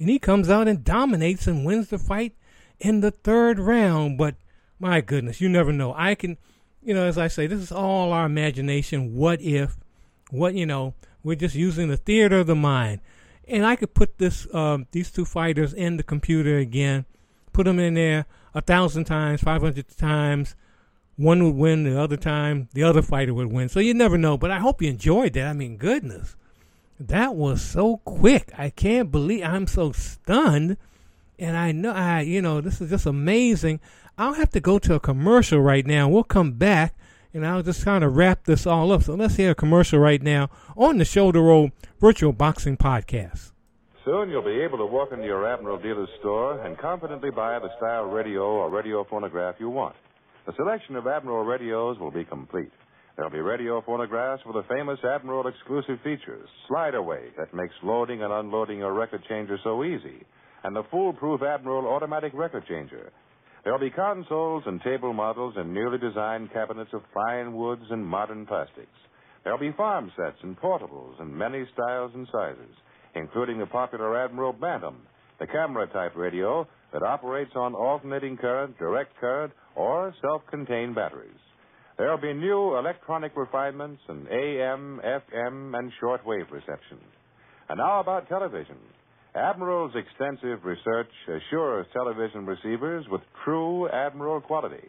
And 0.00 0.08
he 0.08 0.18
comes 0.18 0.50
out 0.50 0.66
and 0.66 0.82
dominates 0.82 1.46
and 1.46 1.64
wins 1.64 1.90
the 1.90 1.98
fight 1.98 2.34
in 2.80 2.98
the 2.98 3.12
third 3.12 3.60
round. 3.60 4.18
But 4.18 4.34
my 4.80 5.00
goodness, 5.00 5.40
you 5.40 5.48
never 5.48 5.72
know. 5.72 5.94
I 5.96 6.16
can, 6.16 6.36
you 6.82 6.94
know, 6.94 7.04
as 7.04 7.18
I 7.18 7.28
say, 7.28 7.46
this 7.46 7.60
is 7.60 7.72
all 7.72 8.12
our 8.12 8.26
imagination. 8.26 9.14
What 9.14 9.40
if, 9.40 9.76
what, 10.30 10.54
you 10.54 10.66
know, 10.66 10.94
we're 11.22 11.36
just 11.36 11.54
using 11.54 11.88
the 11.88 11.96
theater 11.96 12.38
of 12.40 12.46
the 12.46 12.54
mind 12.54 13.00
and 13.50 13.66
I 13.66 13.76
could 13.76 13.92
put 13.92 14.18
this 14.18 14.52
um, 14.54 14.86
these 14.92 15.10
two 15.10 15.24
fighters 15.24 15.74
in 15.74 15.96
the 15.96 16.02
computer 16.02 16.56
again, 16.56 17.04
put 17.52 17.64
them 17.64 17.78
in 17.78 17.94
there 17.94 18.26
a 18.54 18.60
thousand 18.60 19.04
times, 19.04 19.42
five 19.42 19.60
hundred 19.60 19.86
times. 19.96 20.54
One 21.16 21.44
would 21.44 21.56
win, 21.56 21.84
the 21.84 22.00
other 22.00 22.16
time 22.16 22.68
the 22.72 22.84
other 22.84 23.02
fighter 23.02 23.34
would 23.34 23.52
win. 23.52 23.68
So 23.68 23.80
you 23.80 23.92
never 23.92 24.16
know. 24.16 24.38
But 24.38 24.50
I 24.50 24.58
hope 24.58 24.80
you 24.80 24.88
enjoyed 24.88 25.34
that. 25.34 25.48
I 25.48 25.52
mean, 25.52 25.76
goodness, 25.76 26.36
that 26.98 27.34
was 27.34 27.60
so 27.60 27.98
quick. 27.98 28.52
I 28.56 28.70
can't 28.70 29.10
believe 29.10 29.44
I'm 29.44 29.66
so 29.66 29.92
stunned. 29.92 30.78
And 31.40 31.56
I 31.56 31.72
know, 31.72 31.92
I 31.92 32.20
you 32.20 32.42
know, 32.42 32.60
this 32.60 32.82
is 32.82 32.90
just 32.90 33.06
amazing. 33.06 33.80
I'll 34.18 34.34
have 34.34 34.50
to 34.50 34.60
go 34.60 34.78
to 34.80 34.94
a 34.94 35.00
commercial 35.00 35.58
right 35.58 35.86
now. 35.86 36.06
We'll 36.06 36.22
come 36.22 36.52
back 36.52 36.94
and 37.32 37.46
I'll 37.46 37.62
just 37.62 37.82
kind 37.82 38.04
of 38.04 38.14
wrap 38.14 38.44
this 38.44 38.66
all 38.66 38.92
up. 38.92 39.04
So 39.04 39.14
let's 39.14 39.36
hear 39.36 39.52
a 39.52 39.54
commercial 39.54 39.98
right 39.98 40.20
now 40.20 40.50
on 40.76 40.98
the 40.98 41.04
Shoulder 41.06 41.40
Roll 41.40 41.70
Virtual 41.98 42.32
Boxing 42.32 42.76
Podcast. 42.76 43.52
Soon 44.04 44.28
you'll 44.28 44.42
be 44.42 44.60
able 44.60 44.76
to 44.78 44.86
walk 44.86 45.12
into 45.12 45.24
your 45.24 45.50
Admiral 45.50 45.78
dealer's 45.78 46.10
store 46.18 46.60
and 46.60 46.76
confidently 46.76 47.30
buy 47.30 47.58
the 47.58 47.70
style 47.78 48.04
radio 48.04 48.42
or 48.42 48.68
radio 48.68 49.06
phonograph 49.08 49.54
you 49.58 49.70
want. 49.70 49.96
The 50.44 50.52
selection 50.56 50.94
of 50.96 51.06
Admiral 51.06 51.44
radios 51.44 51.98
will 51.98 52.10
be 52.10 52.24
complete. 52.24 52.72
There'll 53.16 53.30
be 53.30 53.40
radio 53.40 53.80
phonographs 53.82 54.42
with 54.44 54.56
the 54.56 54.74
famous 54.74 54.98
Admiral 55.04 55.46
exclusive 55.46 56.00
features, 56.04 56.48
slide 56.68 56.94
away 56.94 57.28
that 57.38 57.54
makes 57.54 57.74
loading 57.82 58.22
and 58.22 58.32
unloading 58.32 58.78
your 58.78 58.92
record 58.92 59.22
changer 59.28 59.58
so 59.62 59.84
easy, 59.84 60.24
and 60.64 60.74
the 60.74 60.84
foolproof 60.90 61.42
Admiral 61.42 61.86
automatic 61.86 62.32
record 62.34 62.66
changer. 62.66 63.12
There'll 63.64 63.78
be 63.78 63.90
consoles 63.90 64.62
and 64.66 64.80
table 64.82 65.12
models 65.12 65.54
and 65.56 65.74
newly 65.74 65.98
designed 65.98 66.52
cabinets 66.52 66.92
of 66.92 67.02
fine 67.12 67.54
woods 67.54 67.84
and 67.90 68.04
modern 68.04 68.46
plastics. 68.46 68.88
There'll 69.44 69.58
be 69.58 69.72
farm 69.72 70.10
sets 70.16 70.38
and 70.42 70.58
portables 70.58 71.20
in 71.20 71.36
many 71.36 71.64
styles 71.74 72.12
and 72.14 72.26
sizes, 72.32 72.74
including 73.14 73.58
the 73.58 73.66
popular 73.66 74.22
Admiral 74.22 74.52
Bantam, 74.52 74.96
the 75.38 75.46
camera 75.46 75.86
type 75.88 76.16
radio 76.16 76.66
that 76.92 77.02
operates 77.02 77.52
on 77.54 77.74
alternating 77.74 78.36
current, 78.36 78.78
direct 78.78 79.16
current, 79.18 79.52
or 79.74 80.14
self 80.20 80.42
contained 80.50 80.94
batteries. 80.94 81.30
There'll 81.96 82.20
be 82.20 82.32
new 82.32 82.76
electronic 82.78 83.36
refinements 83.36 84.00
and 84.08 84.26
AM, 84.28 85.00
FM, 85.04 85.78
and 85.78 85.92
shortwave 86.02 86.50
reception. 86.50 86.98
And 87.68 87.78
now 87.78 88.00
about 88.00 88.28
television. 88.28 88.76
Admiral's 89.34 89.92
extensive 89.94 90.64
research 90.64 91.10
assures 91.28 91.86
television 91.92 92.46
receivers 92.46 93.04
with 93.10 93.20
true 93.44 93.88
Admiral 93.88 94.40
quality. 94.40 94.88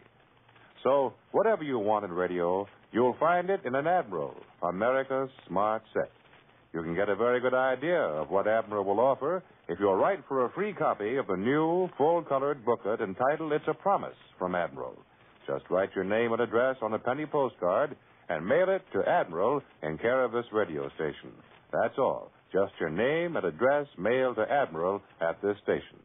So, 0.82 1.14
whatever 1.30 1.62
you 1.62 1.78
want 1.78 2.04
in 2.04 2.10
radio, 2.10 2.66
you'll 2.90 3.16
find 3.20 3.50
it 3.50 3.60
in 3.64 3.76
an 3.76 3.86
Admiral, 3.86 4.34
America's 4.62 5.30
smart 5.46 5.82
set. 5.94 6.10
You 6.74 6.82
can 6.82 6.96
get 6.96 7.08
a 7.08 7.14
very 7.14 7.40
good 7.40 7.54
idea 7.54 8.00
of 8.00 8.30
what 8.30 8.48
Admiral 8.48 8.84
will 8.84 8.98
offer 8.98 9.44
if 9.68 9.78
you'll 9.78 9.94
write 9.94 10.24
for 10.26 10.44
a 10.44 10.52
free 10.52 10.72
copy 10.72 11.16
of 11.16 11.28
the 11.28 11.36
new, 11.36 11.88
full 11.96 12.22
colored 12.22 12.64
booklet 12.64 13.00
entitled 13.00 13.52
It's 13.52 13.64
a 13.68 13.74
Promise 13.74 14.16
from 14.38 14.56
Admiral. 14.56 14.98
Just 15.46 15.64
write 15.70 15.90
your 15.94 16.04
name 16.04 16.32
and 16.32 16.42
address 16.42 16.76
on 16.82 16.94
a 16.94 16.98
penny 16.98 17.26
postcard 17.26 17.94
and 18.28 18.44
mail 18.44 18.70
it 18.70 18.82
to 18.92 19.08
Admiral 19.08 19.62
in 19.82 19.98
care 19.98 20.24
of 20.24 20.32
this 20.32 20.46
radio 20.52 20.88
station. 20.96 21.30
That's 21.72 21.98
all. 21.98 22.32
Just 22.52 22.72
your 22.80 22.90
name 22.90 23.36
and 23.36 23.46
address 23.46 23.86
mailed 23.98 24.36
to 24.36 24.42
Admiral 24.50 25.02
at 25.20 25.40
this 25.42 25.56
station. 25.64 26.00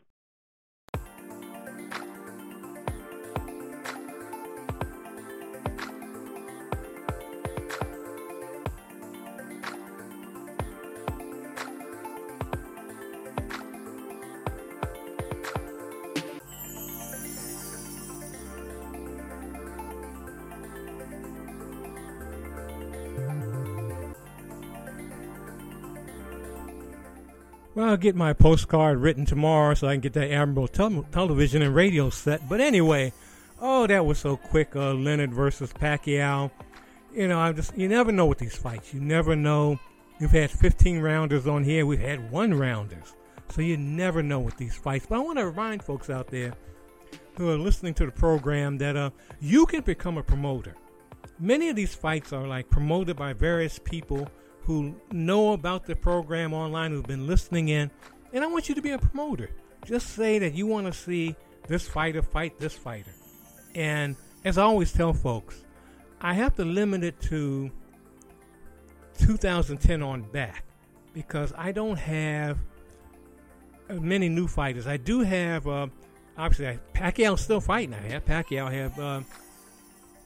I'll 27.98 28.02
get 28.02 28.16
my 28.16 28.32
postcard 28.32 29.00
written 29.00 29.26
tomorrow 29.26 29.74
so 29.74 29.88
I 29.88 29.96
can 29.96 30.02
get 30.02 30.14
that 30.14 30.30
Admiral 30.30 30.68
tel- 30.68 31.08
television 31.12 31.64
and 31.64 31.74
radio 31.74 32.12
set. 32.12 32.48
But 32.48 32.62
anyway, 32.62 33.12
oh, 33.60 33.88
that 33.88 34.06
was 34.06 34.20
so 34.20 34.38
quick. 34.38 34.76
Uh, 34.76 34.94
Leonard 34.94 35.34
versus 35.34 35.74
Pacquiao. 35.74 36.52
You 37.12 37.28
know, 37.28 37.40
I 37.40 37.52
just 37.54 37.76
you 37.76 37.88
never 37.88 38.12
know 38.12 38.28
with 38.28 38.38
these 38.38 38.56
fights. 38.56 38.94
You 38.94 39.00
never 39.00 39.36
know. 39.36 39.80
We've 40.20 40.30
had 40.30 40.52
15 40.52 41.00
rounders 41.00 41.48
on 41.48 41.64
here. 41.64 41.88
We've 41.88 41.98
had 41.98 42.30
one 42.30 42.54
rounders. 42.54 43.16
So 43.50 43.64
you 43.64 43.78
never 43.78 44.22
know 44.22 44.42
with 44.42 44.58
these 44.58 44.76
fights. 44.76 45.08
But 45.10 45.16
I 45.16 45.20
want 45.22 45.40
to 45.40 45.48
remind 45.48 45.82
folks 45.82 46.12
out 46.12 46.28
there 46.28 46.54
who 47.36 47.50
are 47.50 47.58
listening 47.58 47.96
to 47.96 48.06
the 48.06 48.12
program 48.12 48.78
that 48.78 48.96
uh, 48.96 49.10
you 49.42 49.66
can 49.66 49.82
become 49.82 50.20
a 50.20 50.24
promoter. 50.24 50.76
Many 51.40 51.70
of 51.70 51.76
these 51.76 51.96
fights 51.96 52.32
are 52.32 52.46
like 52.46 52.70
promoted 52.70 53.18
by 53.18 53.34
various 53.34 53.80
people 53.80 54.30
who 54.68 54.94
know 55.14 55.54
about 55.54 55.86
the 55.86 55.96
program 55.96 56.54
online, 56.54 56.92
who've 56.92 57.08
been 57.08 57.26
listening 57.26 57.70
in, 57.70 57.90
and 58.34 58.44
I 58.44 58.48
want 58.48 58.68
you 58.68 58.76
to 58.76 58.82
be 58.82 58.92
a 58.92 59.00
promoter. 59.00 59.50
Just 59.86 60.10
say 60.10 60.40
that 60.40 60.56
you 60.56 60.68
want 60.68 60.88
to 60.88 60.94
see 60.94 61.38
this 61.70 61.88
fighter 61.88 62.22
fight 62.22 62.60
this 62.60 62.76
fighter. 62.76 63.14
And 63.76 64.18
as 64.44 64.58
I 64.58 64.64
always 64.64 64.92
tell 64.92 65.14
folks, 65.14 65.64
I 66.20 66.34
have 66.34 66.54
to 66.58 66.66
limit 66.66 67.06
it 67.06 67.22
to 67.22 67.72
2010 69.20 70.04
on 70.04 70.24
back 70.24 70.66
because 71.14 71.54
I 71.58 71.72
don't 71.72 71.98
have 71.98 72.60
many 73.90 74.28
new 74.28 74.48
fighters. 74.48 74.86
I 74.86 74.98
do 74.98 75.22
have, 75.22 75.66
uh, 75.66 75.88
obviously, 76.38 76.78
Pacquiao's 76.94 77.40
still 77.40 77.62
fighting. 77.62 77.94
I 77.94 78.10
have 78.10 78.26
Pacquiao. 78.26 78.66
I 78.66 78.74
have, 78.74 79.00
uh, 79.00 79.22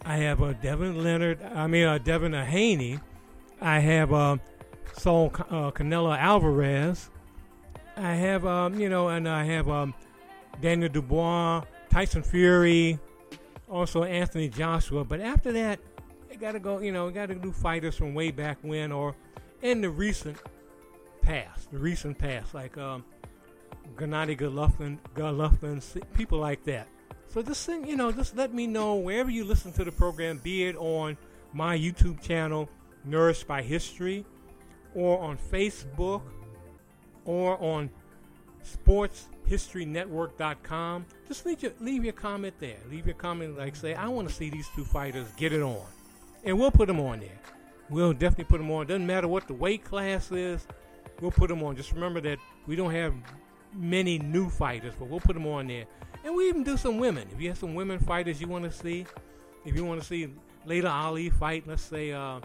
I 0.03 0.17
have 0.17 0.41
uh, 0.41 0.53
Devin 0.53 1.03
Leonard. 1.03 1.43
I 1.43 1.67
mean, 1.67 1.86
uh, 1.86 2.00
Devin 2.00 2.33
uh, 2.33 2.43
Haney 2.43 3.00
I 3.62 3.80
have 3.80 4.12
uh, 4.12 4.38
Saul 4.98 5.32
uh, 5.50 5.72
Canelo 5.72 6.18
Alvarez. 6.18 7.10
I 7.96 8.15
have, 8.15 8.46
um, 8.46 8.80
you 8.80 8.89
know, 8.89 9.10
and 9.10 9.30
I 9.30 9.44
have 9.44 9.70
um, 9.70 9.94
Daniel 10.62 10.89
Dubois, 10.89 11.63
Tyson 11.89 12.24
Fury, 12.24 13.00
also 13.70 14.03
Anthony 14.03 14.50
Joshua. 14.50 15.03
But 15.03 15.22
after 15.22 15.51
that, 15.51 15.80
I 16.32 16.36
got 16.36 16.53
to 16.53 16.60
go, 16.60 16.80
you 16.80 16.91
know, 16.91 17.10
got 17.12 17.27
to 17.27 17.36
do 17.36 17.51
fighters 17.51 17.96
from 17.96 18.15
way 18.15 18.32
back 18.32 18.58
when 18.62 18.91
or 18.91 19.15
in 19.62 19.82
the 19.82 19.89
recent 19.89 20.38
past, 21.22 21.72
the 21.72 21.77
recent 21.77 22.18
past, 22.18 22.56
like 22.56 22.77
um, 22.77 23.06
Gennady 23.96 24.38
Golovkin, 24.38 24.98
Golovkin, 25.15 26.01
people 26.13 26.39
like 26.39 26.63
that. 26.63 26.88
So 27.27 27.41
thing, 27.65 27.88
you 27.88 27.96
know, 27.96 28.12
just 28.12 28.36
let 28.36 28.53
me 28.53 28.68
know 28.68 28.96
wherever 28.96 29.30
you 29.30 29.46
listen 29.46 29.72
to 29.74 29.84
the 29.84 29.91
program, 29.91 30.39
be 30.39 30.65
it 30.65 30.75
on 30.75 31.18
my 31.53 31.77
YouTube 31.77 32.22
channel, 32.22 32.70
Nourished 33.03 33.48
by 33.48 33.62
History, 33.62 34.25
or 34.93 35.20
on 35.20 35.38
Facebook, 35.38 36.22
or 37.25 37.62
on 37.62 37.89
sportshistorynetwork.com. 38.65 41.05
Just 41.27 41.46
leave 41.46 41.62
your, 41.63 41.72
leave 41.79 42.03
your 42.03 42.13
comment 42.13 42.55
there. 42.60 42.77
Leave 42.89 43.05
your 43.05 43.15
comment 43.15 43.58
like 43.58 43.75
say, 43.75 43.93
I 43.93 44.08
want 44.08 44.29
to 44.29 44.34
see 44.34 44.50
these 44.50 44.67
two 44.75 44.84
fighters 44.84 45.27
get 45.38 45.53
it 45.53 45.62
on. 45.62 45.86
And 46.43 46.60
we'll 46.60 46.72
put 46.72 46.88
them 46.88 47.00
on 47.00 47.20
there. 47.20 47.39
We'll 47.89 48.13
definitely 48.13 48.46
put 48.46 48.58
them 48.60 48.72
on. 48.72 48.88
Doesn't 48.88 49.05
matter 49.05 49.27
what 49.27 49.48
the 49.48 49.53
weight 49.53 49.84
class 49.84 50.31
is, 50.31 50.65
we'll 51.20 51.31
put 51.31 51.50
them 51.50 51.62
on. 51.63 51.75
Just 51.75 51.91
remember 51.91 52.22
that 52.22 52.39
we 52.67 52.75
don't 52.75 52.91
have 52.91 53.13
many 53.74 54.20
new 54.20 54.50
fighters, 54.50 54.93
but 54.98 55.08
we'll 55.08 55.20
put 55.20 55.34
them 55.34 55.48
on 55.48 55.67
there. 55.67 55.86
And 56.24 56.36
we 56.36 56.48
even 56.48 56.63
do 56.63 56.77
some 56.77 57.00
women. 57.00 57.27
If 57.34 57.41
you 57.41 57.50
have 57.50 57.58
some 57.58 57.75
women 57.75 58.00
fighters 58.00 58.39
you 58.39 58.48
want 58.48 58.63
to 58.65 58.72
see, 58.72 59.05
if 59.65 59.75
you 59.75 59.84
want 59.86 60.01
to 60.01 60.08
see 60.08 60.29
Laila 60.65 60.89
Ali 60.89 61.29
fight, 61.29 61.67
let's 61.67 61.84
say, 61.84 62.12
uh, 62.12 62.39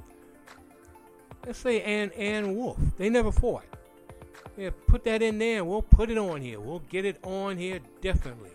let's 1.46 1.58
say 1.58 1.80
Ann 1.82 2.10
Ann 2.10 2.56
Wolfe. 2.56 2.78
They 2.98 3.08
never 3.08 3.32
fought. 3.32 3.64
Yeah, 4.56 4.70
put 4.86 5.04
that 5.04 5.22
in 5.22 5.38
there 5.38 5.58
and 5.58 5.68
we'll 5.68 5.82
put 5.82 6.10
it 6.10 6.18
on 6.18 6.40
here. 6.40 6.60
We'll 6.60 6.82
get 6.90 7.04
it 7.04 7.18
on 7.22 7.56
here 7.56 7.80
definitely. 8.00 8.50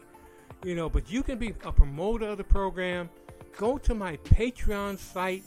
You 0.64 0.76
know, 0.76 0.90
but 0.90 1.12
you 1.12 1.24
can 1.24 1.38
be 1.38 1.56
a 1.64 1.72
promoter 1.72 2.28
of 2.28 2.38
the 2.38 2.44
program. 2.44 3.10
Go 3.58 3.78
to 3.80 3.96
my 3.96 4.18
Patreon 4.18 4.98
site, 4.98 5.44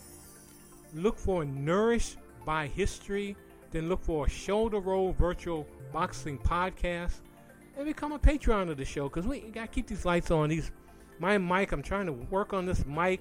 look 0.94 1.18
for 1.18 1.44
Nourish 1.44 2.16
by 2.44 2.66
History, 2.66 3.36
then 3.70 3.88
look 3.88 4.02
for 4.02 4.28
Shoulder 4.28 4.80
Roll 4.80 5.12
Virtual 5.12 5.66
Boxing 5.92 6.38
Podcast, 6.38 7.20
and 7.76 7.86
become 7.86 8.12
a 8.12 8.18
Patreon 8.18 8.70
of 8.70 8.76
the 8.76 8.84
show 8.84 9.08
because 9.08 9.26
we 9.26 9.40
got 9.40 9.62
to 9.62 9.68
keep 9.68 9.86
these 9.86 10.04
lights 10.04 10.30
on. 10.30 10.48
These 10.48 10.70
my 11.18 11.38
mic, 11.38 11.72
I'm 11.72 11.82
trying 11.82 12.06
to 12.06 12.12
work 12.12 12.52
on 12.52 12.66
this 12.66 12.84
mic, 12.84 13.20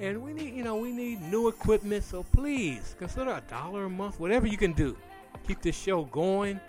and 0.00 0.22
we 0.22 0.32
need, 0.32 0.54
you 0.54 0.64
know, 0.64 0.76
we 0.76 0.92
need 0.92 1.20
new 1.22 1.48
equipment. 1.48 2.04
So 2.04 2.22
please 2.22 2.94
consider 2.98 3.30
a 3.30 3.42
dollar 3.48 3.84
a 3.84 3.90
month, 3.90 4.20
whatever 4.20 4.46
you 4.46 4.56
can 4.56 4.72
do 4.72 4.96
keep 5.46 5.62
this 5.62 5.76
show 5.76 6.04
going. 6.04 6.60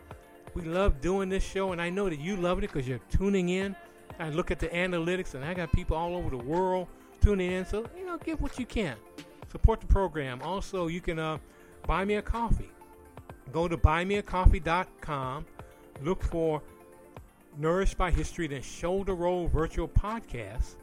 We 0.54 0.64
love 0.64 1.02
doing 1.02 1.30
this 1.30 1.44
show, 1.44 1.72
and 1.72 1.82
I 1.82 1.90
know 1.90 2.10
that 2.10 2.20
you 2.20 2.36
love 2.36 2.60
it 2.60 2.62
because 2.62 2.88
you're 2.88 3.02
tuning 3.12 3.50
in. 3.50 3.76
I 4.20 4.30
look 4.30 4.50
at 4.52 4.60
the 4.60 4.68
analytics, 4.70 5.36
and 5.36 5.44
I 5.44 5.54
got 5.54 5.72
people 5.72 5.98
all 5.98 6.16
over 6.16 6.30
the 6.30 6.38
world 6.38 6.88
tuning 7.22 7.52
in. 7.52 7.66
So, 7.66 7.86
you 7.98 8.06
know, 8.06 8.18
give 8.18 8.42
what 8.42 8.58
you 8.58 8.66
can. 8.66 8.96
Support 9.52 9.82
the 9.82 9.88
program. 9.88 10.42
Also, 10.42 10.88
you 10.88 11.02
can 11.02 11.20
uh, 11.20 11.38
buy 11.86 12.06
me 12.06 12.16
a 12.16 12.22
coffee. 12.22 12.72
Go 13.52 13.68
to 13.68 13.78
buymeacoffee.com. 13.78 15.46
Look 16.02 16.24
for 16.24 16.62
Nourished 17.58 17.98
by 17.98 18.12
History, 18.12 18.48
then 18.48 18.62
Shoulder 18.62 19.16
Roll 19.16 19.48
Virtual 19.48 19.88
Podcast, 19.88 20.76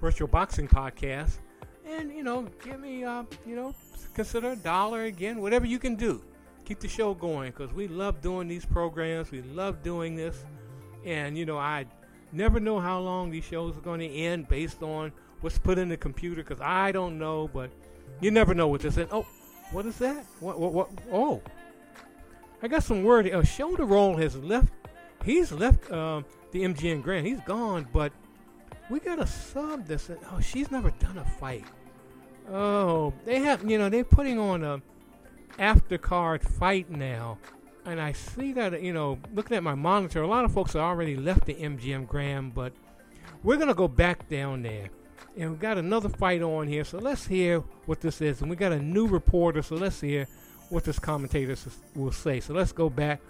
Virtual 0.00 0.28
Boxing 0.28 0.68
Podcast. 0.68 1.38
And, 1.86 2.12
you 2.12 2.22
know, 2.22 2.48
give 2.64 2.80
me, 2.80 3.04
uh, 3.04 3.24
you 3.46 3.56
know, 3.56 3.74
consider 4.14 4.52
a 4.52 4.56
dollar 4.56 5.04
again, 5.04 5.40
whatever 5.40 5.66
you 5.66 5.78
can 5.78 5.96
do 5.96 6.22
keep 6.64 6.80
the 6.80 6.88
show 6.88 7.14
going 7.14 7.50
because 7.50 7.72
we 7.72 7.88
love 7.88 8.20
doing 8.20 8.48
these 8.48 8.64
programs. 8.64 9.30
We 9.30 9.42
love 9.42 9.82
doing 9.82 10.16
this. 10.16 10.44
And, 11.04 11.36
you 11.36 11.44
know, 11.44 11.58
I 11.58 11.86
never 12.32 12.60
know 12.60 12.80
how 12.80 13.00
long 13.00 13.30
these 13.30 13.44
shows 13.44 13.76
are 13.76 13.80
going 13.80 14.00
to 14.00 14.08
end 14.08 14.48
based 14.48 14.82
on 14.82 15.12
what's 15.40 15.58
put 15.58 15.78
in 15.78 15.88
the 15.88 15.96
computer 15.96 16.42
because 16.42 16.60
I 16.60 16.92
don't 16.92 17.18
know, 17.18 17.50
but 17.52 17.70
you 18.20 18.30
never 18.30 18.54
know 18.54 18.68
what 18.68 18.80
this 18.80 18.96
is. 18.96 19.08
Oh, 19.10 19.26
what 19.72 19.86
is 19.86 19.98
that? 19.98 20.24
What, 20.40 20.58
what, 20.58 20.72
what? 20.72 20.90
Oh, 21.10 21.42
I 22.62 22.68
got 22.68 22.84
some 22.84 23.02
word. 23.02 23.30
Uh, 23.30 23.42
Shoulder 23.42 23.84
Roll 23.84 24.16
has 24.16 24.36
left. 24.36 24.72
He's 25.24 25.50
left 25.50 25.90
um, 25.90 26.24
the 26.52 26.62
MGM 26.62 27.02
Grand. 27.02 27.26
He's 27.26 27.40
gone, 27.40 27.86
but 27.92 28.12
we 28.90 29.00
got 29.00 29.18
a 29.18 29.26
sub 29.26 29.88
said, 29.98 30.18
oh, 30.32 30.40
she's 30.40 30.70
never 30.70 30.90
done 30.92 31.18
a 31.18 31.24
fight. 31.24 31.64
Oh, 32.50 33.12
they 33.24 33.40
have, 33.40 33.68
you 33.68 33.78
know, 33.78 33.88
they're 33.88 34.04
putting 34.04 34.38
on 34.38 34.64
a 34.64 34.82
after 35.58 35.98
card 35.98 36.42
fight 36.42 36.90
now. 36.90 37.38
And 37.84 38.00
I 38.00 38.12
see 38.12 38.52
that, 38.52 38.80
you 38.82 38.92
know, 38.92 39.18
looking 39.34 39.56
at 39.56 39.62
my 39.62 39.74
monitor, 39.74 40.22
a 40.22 40.28
lot 40.28 40.44
of 40.44 40.52
folks 40.52 40.74
have 40.74 40.82
already 40.82 41.16
left 41.16 41.46
the 41.46 41.54
MGM 41.54 42.06
Grand, 42.06 42.54
but 42.54 42.72
we're 43.42 43.56
to 43.68 43.74
go 43.74 43.88
back 43.88 44.28
down 44.28 44.62
there. 44.62 44.88
And 45.36 45.50
we've 45.50 45.60
got 45.60 45.78
another 45.78 46.08
fight 46.08 46.42
on 46.42 46.68
here, 46.68 46.84
so 46.84 46.98
let's 46.98 47.26
hear 47.26 47.60
what 47.86 48.00
this 48.00 48.20
is. 48.20 48.40
And 48.40 48.50
we 48.50 48.56
got 48.56 48.72
a 48.72 48.78
new 48.78 49.06
reporter, 49.06 49.62
so 49.62 49.76
let's 49.76 50.00
hear 50.00 50.28
what 50.68 50.84
this 50.84 50.98
commentator 50.98 51.56
will 51.94 52.12
say. 52.12 52.40
So 52.40 52.54
let's 52.54 52.72
go 52.72 52.88
back 52.88 53.20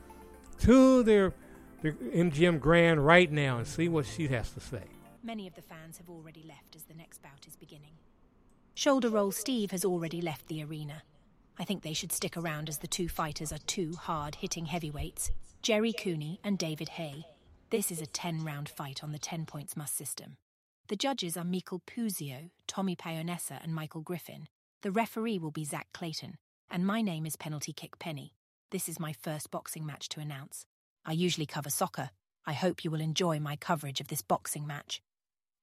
to 0.60 1.02
their, 1.02 1.32
their 1.80 1.92
MGM 1.92 2.60
Grand 2.60 3.04
right 3.04 3.30
now 3.30 3.58
and 3.58 3.66
see 3.66 3.88
what 3.88 4.04
she 4.04 4.28
has 4.28 4.50
to 4.50 4.60
say. 4.60 4.82
Many 5.24 5.46
of 5.46 5.54
the 5.54 5.62
fans 5.62 5.98
have 5.98 6.10
already 6.10 6.42
left 6.46 6.74
as 6.74 6.82
the 6.82 6.94
next 6.94 7.22
bout 7.22 7.46
is 7.46 7.54
beginning. 7.54 7.92
Shoulder 8.74 9.08
Roll 9.08 9.30
Steve 9.30 9.70
has 9.70 9.84
already 9.84 10.20
left 10.20 10.48
the 10.48 10.64
arena. 10.64 11.04
I 11.60 11.64
think 11.64 11.82
they 11.82 11.92
should 11.92 12.10
stick 12.10 12.36
around 12.36 12.68
as 12.68 12.78
the 12.78 12.88
two 12.88 13.08
fighters 13.08 13.52
are 13.52 13.58
two 13.58 13.94
hard 13.94 14.34
hitting 14.36 14.66
heavyweights 14.66 15.30
Jerry 15.62 15.92
Cooney 15.92 16.40
and 16.42 16.58
David 16.58 16.88
Haye. 16.88 17.24
This 17.70 17.92
is 17.92 18.00
a 18.00 18.06
10 18.06 18.44
round 18.44 18.68
fight 18.68 19.04
on 19.04 19.12
the 19.12 19.18
10 19.18 19.46
points 19.46 19.76
must 19.76 19.96
system. 19.96 20.36
The 20.88 20.96
judges 20.96 21.36
are 21.36 21.44
Michael 21.44 21.82
Puzio, 21.86 22.50
Tommy 22.66 22.96
Paonessa, 22.96 23.62
and 23.62 23.72
Michael 23.72 24.00
Griffin. 24.00 24.48
The 24.82 24.90
referee 24.90 25.38
will 25.38 25.52
be 25.52 25.64
Zach 25.64 25.86
Clayton, 25.94 26.36
and 26.68 26.84
my 26.84 27.00
name 27.00 27.26
is 27.26 27.36
Penalty 27.36 27.72
Kick 27.72 28.00
Penny. 28.00 28.34
This 28.72 28.88
is 28.88 28.98
my 28.98 29.12
first 29.12 29.52
boxing 29.52 29.86
match 29.86 30.08
to 30.10 30.20
announce. 30.20 30.66
I 31.06 31.12
usually 31.12 31.46
cover 31.46 31.70
soccer. 31.70 32.10
I 32.44 32.54
hope 32.54 32.84
you 32.84 32.90
will 32.90 33.00
enjoy 33.00 33.38
my 33.38 33.54
coverage 33.54 34.00
of 34.00 34.08
this 34.08 34.22
boxing 34.22 34.66
match. 34.66 35.00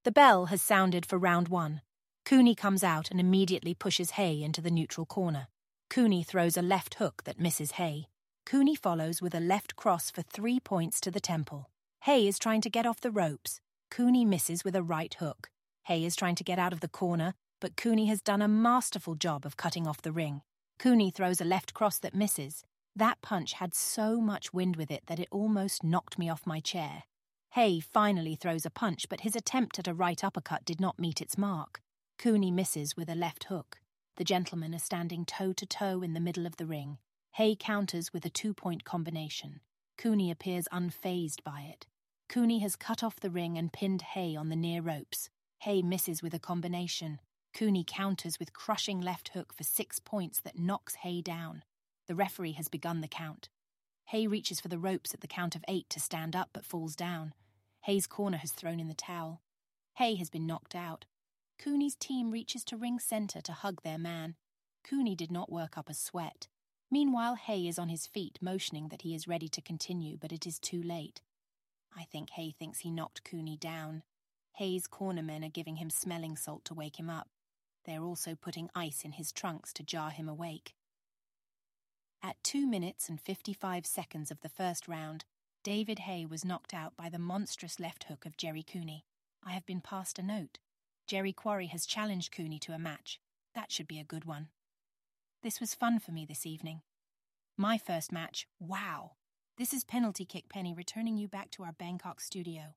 The 0.05 0.11
bell 0.11 0.45
has 0.45 0.61
sounded 0.61 1.05
for 1.05 1.17
round 1.17 1.49
one. 1.49 1.81
Cooney 2.23 2.55
comes 2.55 2.83
out 2.85 3.11
and 3.11 3.19
immediately 3.19 3.73
pushes 3.73 4.11
Haye 4.11 4.41
into 4.41 4.61
the 4.61 4.71
neutral 4.71 5.05
corner. 5.05 5.47
Cooney 5.89 6.23
throws 6.23 6.55
a 6.55 6.61
left 6.61 6.95
hook 6.95 7.23
that 7.25 7.39
misses 7.39 7.71
Haye. 7.71 8.07
Cooney 8.45 8.75
follows 8.75 9.21
with 9.21 9.35
a 9.35 9.41
left 9.41 9.75
cross 9.75 10.09
for 10.09 10.21
three 10.21 10.59
points 10.59 11.01
to 11.01 11.11
the 11.11 11.19
temple. 11.19 11.69
Haye 12.03 12.27
is 12.27 12.39
trying 12.39 12.61
to 12.61 12.69
get 12.69 12.85
off 12.85 13.01
the 13.01 13.11
ropes. 13.11 13.59
Cooney 13.91 14.23
misses 14.23 14.63
with 14.63 14.75
a 14.75 14.83
right 14.83 15.13
hook. 15.15 15.49
Haye 15.83 16.05
is 16.05 16.15
trying 16.15 16.35
to 16.35 16.43
get 16.45 16.59
out 16.59 16.71
of 16.71 16.79
the 16.79 16.87
corner, 16.87 17.33
but 17.59 17.75
Cooney 17.75 18.05
has 18.05 18.21
done 18.21 18.41
a 18.41 18.47
masterful 18.47 19.15
job 19.15 19.45
of 19.45 19.57
cutting 19.57 19.85
off 19.85 20.01
the 20.01 20.13
ring. 20.13 20.41
Cooney 20.77 21.11
throws 21.11 21.41
a 21.41 21.45
left 21.45 21.73
cross 21.73 21.99
that 21.99 22.15
misses. 22.15 22.63
That 22.95 23.21
punch 23.21 23.53
had 23.53 23.75
so 23.75 24.21
much 24.21 24.53
wind 24.53 24.77
with 24.77 24.91
it 24.91 25.03
that 25.07 25.19
it 25.19 25.27
almost 25.29 25.83
knocked 25.83 26.17
me 26.17 26.29
off 26.29 26.47
my 26.47 26.61
chair. 26.61 27.03
Haye 27.53 27.79
finally 27.79 28.35
throws 28.35 28.65
a 28.65 28.69
punch, 28.69 29.07
but 29.09 29.21
his 29.21 29.35
attempt 29.35 29.79
at 29.79 29.87
a 29.87 29.93
right 29.93 30.23
uppercut 30.23 30.65
did 30.65 30.79
not 30.79 30.99
meet 30.99 31.21
its 31.21 31.37
mark. 31.37 31.81
Cooney 32.17 32.51
misses 32.51 32.95
with 32.95 33.09
a 33.09 33.15
left 33.15 33.45
hook. 33.45 33.79
The 34.17 34.23
gentlemen 34.23 34.75
are 34.75 34.79
standing 34.79 35.25
toe 35.25 35.53
to 35.53 35.65
toe 35.65 36.01
in 36.01 36.13
the 36.13 36.19
middle 36.19 36.45
of 36.45 36.57
the 36.57 36.65
ring. 36.65 36.97
Haye 37.33 37.55
counters 37.55 38.13
with 38.13 38.25
a 38.25 38.29
two 38.29 38.53
point 38.53 38.83
combination. 38.83 39.61
Cooney 39.97 40.29
appears 40.29 40.67
unfazed 40.71 41.43
by 41.43 41.61
it. 41.61 41.87
Cooney 42.27 42.59
has 42.59 42.75
cut 42.75 43.03
off 43.03 43.19
the 43.19 43.31
ring 43.31 43.57
and 43.57 43.73
pinned 43.73 44.01
Haye 44.01 44.35
on 44.35 44.49
the 44.49 44.55
near 44.55 44.81
ropes. 44.81 45.29
Haye 45.61 45.81
misses 45.81 46.21
with 46.21 46.33
a 46.33 46.39
combination. 46.39 47.19
Cooney 47.53 47.83
counters 47.85 48.37
with 48.37 48.53
crushing 48.53 49.01
left 49.01 49.29
hook 49.29 49.53
for 49.53 49.63
six 49.63 49.99
points 49.99 50.39
that 50.41 50.59
knocks 50.59 50.95
Haye 50.95 51.21
down. 51.21 51.63
The 52.07 52.15
referee 52.15 52.53
has 52.53 52.69
begun 52.69 53.01
the 53.01 53.07
count. 53.07 53.49
Haye 54.09 54.25
reaches 54.25 54.59
for 54.59 54.69
the 54.69 54.79
ropes 54.79 55.13
at 55.13 55.21
the 55.21 55.27
count 55.27 55.55
of 55.55 55.63
eight 55.67 55.87
to 55.91 55.99
stand 55.99 56.35
up 56.35 56.49
but 56.51 56.65
falls 56.65 56.95
down. 56.95 57.31
Haye's 57.81 58.07
corner 58.07 58.37
has 58.37 58.51
thrown 58.51 58.79
in 58.79 58.87
the 58.87 58.95
towel. 58.95 59.39
Haye 59.97 60.15
has 60.15 60.31
been 60.31 60.47
knocked 60.47 60.73
out. 60.73 61.05
Cooney's 61.59 61.93
team 61.93 62.31
reaches 62.31 62.63
to 62.63 62.75
ring 62.75 62.97
center 62.97 63.39
to 63.39 63.51
hug 63.51 63.83
their 63.83 63.99
man. 63.99 64.33
Cooney 64.83 65.15
did 65.15 65.31
not 65.31 65.51
work 65.51 65.77
up 65.77 65.91
a 65.91 65.93
sweat. 65.93 66.47
Meanwhile, 66.89 67.35
Haye 67.35 67.67
is 67.67 67.77
on 67.77 67.89
his 67.89 68.07
feet, 68.07 68.39
motioning 68.41 68.87
that 68.87 69.03
he 69.03 69.13
is 69.13 69.27
ready 69.27 69.47
to 69.47 69.61
continue, 69.61 70.17
but 70.17 70.31
it 70.31 70.47
is 70.47 70.57
too 70.57 70.81
late. 70.81 71.21
I 71.95 72.05
think 72.05 72.31
Haye 72.31 72.55
thinks 72.57 72.79
he 72.79 72.89
knocked 72.89 73.23
Cooney 73.23 73.57
down. 73.57 74.01
Haye's 74.53 74.87
cornermen 74.87 75.45
are 75.45 75.49
giving 75.49 75.75
him 75.75 75.91
smelling 75.91 76.35
salt 76.35 76.65
to 76.65 76.73
wake 76.73 76.99
him 76.99 77.11
up. 77.11 77.27
They 77.85 77.95
are 77.95 78.03
also 78.03 78.33
putting 78.33 78.71
ice 78.73 79.03
in 79.05 79.11
his 79.11 79.31
trunks 79.31 79.71
to 79.73 79.83
jar 79.83 80.09
him 80.09 80.27
awake. 80.27 80.73
At 82.21 82.43
2 82.43 82.67
minutes 82.67 83.07
and 83.07 83.19
55 83.19 83.85
seconds 83.85 84.29
of 84.29 84.41
the 84.41 84.49
first 84.49 84.89
round, 84.89 85.23
David 85.63 85.99
Haye 85.99 86.25
was 86.25 86.43
knocked 86.43 86.73
out 86.73 86.97
by 86.97 87.07
the 87.07 87.17
monstrous 87.17 87.79
left 87.79 88.05
hook 88.05 88.25
of 88.25 88.35
Jerry 88.35 88.63
Cooney. 88.63 89.05
I 89.41 89.51
have 89.51 89.65
been 89.65 89.79
passed 89.79 90.19
a 90.19 90.23
note. 90.23 90.59
Jerry 91.07 91.31
Quarry 91.31 91.67
has 91.67 91.85
challenged 91.85 92.33
Cooney 92.33 92.59
to 92.59 92.73
a 92.73 92.79
match. 92.79 93.21
That 93.55 93.71
should 93.71 93.87
be 93.87 93.99
a 93.99 94.03
good 94.03 94.25
one. 94.25 94.49
This 95.43 95.61
was 95.61 95.73
fun 95.73 95.99
for 95.99 96.11
me 96.11 96.25
this 96.25 96.45
evening. 96.45 96.81
My 97.55 97.77
first 97.77 98.11
match, 98.11 98.47
wow! 98.59 99.11
This 99.57 99.73
is 99.73 99.85
Penalty 99.85 100.25
Kick 100.25 100.49
Penny 100.49 100.73
returning 100.73 101.17
you 101.17 101.29
back 101.29 101.51
to 101.51 101.63
our 101.63 101.73
Bangkok 101.73 102.19
studio. 102.19 102.75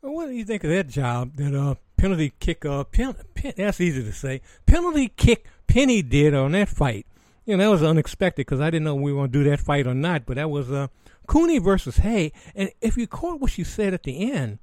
What 0.00 0.26
do 0.26 0.32
you 0.32 0.44
think 0.44 0.64
of 0.64 0.70
that 0.70 0.88
job 0.88 1.36
that 1.36 1.54
uh, 1.54 1.76
penalty 2.04 2.34
kick? 2.38 2.66
Uh, 2.66 2.84
pen, 2.84 3.14
pen, 3.34 3.54
that's 3.56 3.80
easy 3.80 4.02
to 4.04 4.12
say. 4.12 4.42
Penalty 4.66 5.08
kick 5.08 5.46
Penny 5.66 6.02
did 6.02 6.34
on 6.34 6.52
that 6.52 6.68
fight. 6.68 7.06
You 7.46 7.56
know 7.56 7.64
that 7.64 7.70
was 7.70 7.82
unexpected 7.82 8.42
because 8.44 8.60
I 8.60 8.70
didn't 8.70 8.84
know 8.84 8.94
we 8.94 9.12
were 9.12 9.20
going 9.20 9.32
to 9.32 9.38
do 9.44 9.50
that 9.50 9.60
fight 9.60 9.86
or 9.86 9.94
not. 9.94 10.26
But 10.26 10.36
that 10.36 10.50
was 10.50 10.70
uh, 10.70 10.88
Cooney 11.26 11.58
versus 11.58 11.98
Haye. 11.98 12.32
And 12.54 12.70
if 12.82 12.98
you 12.98 13.06
caught 13.06 13.40
what 13.40 13.52
she 13.52 13.64
said 13.64 13.94
at 13.94 14.02
the 14.02 14.30
end, 14.30 14.58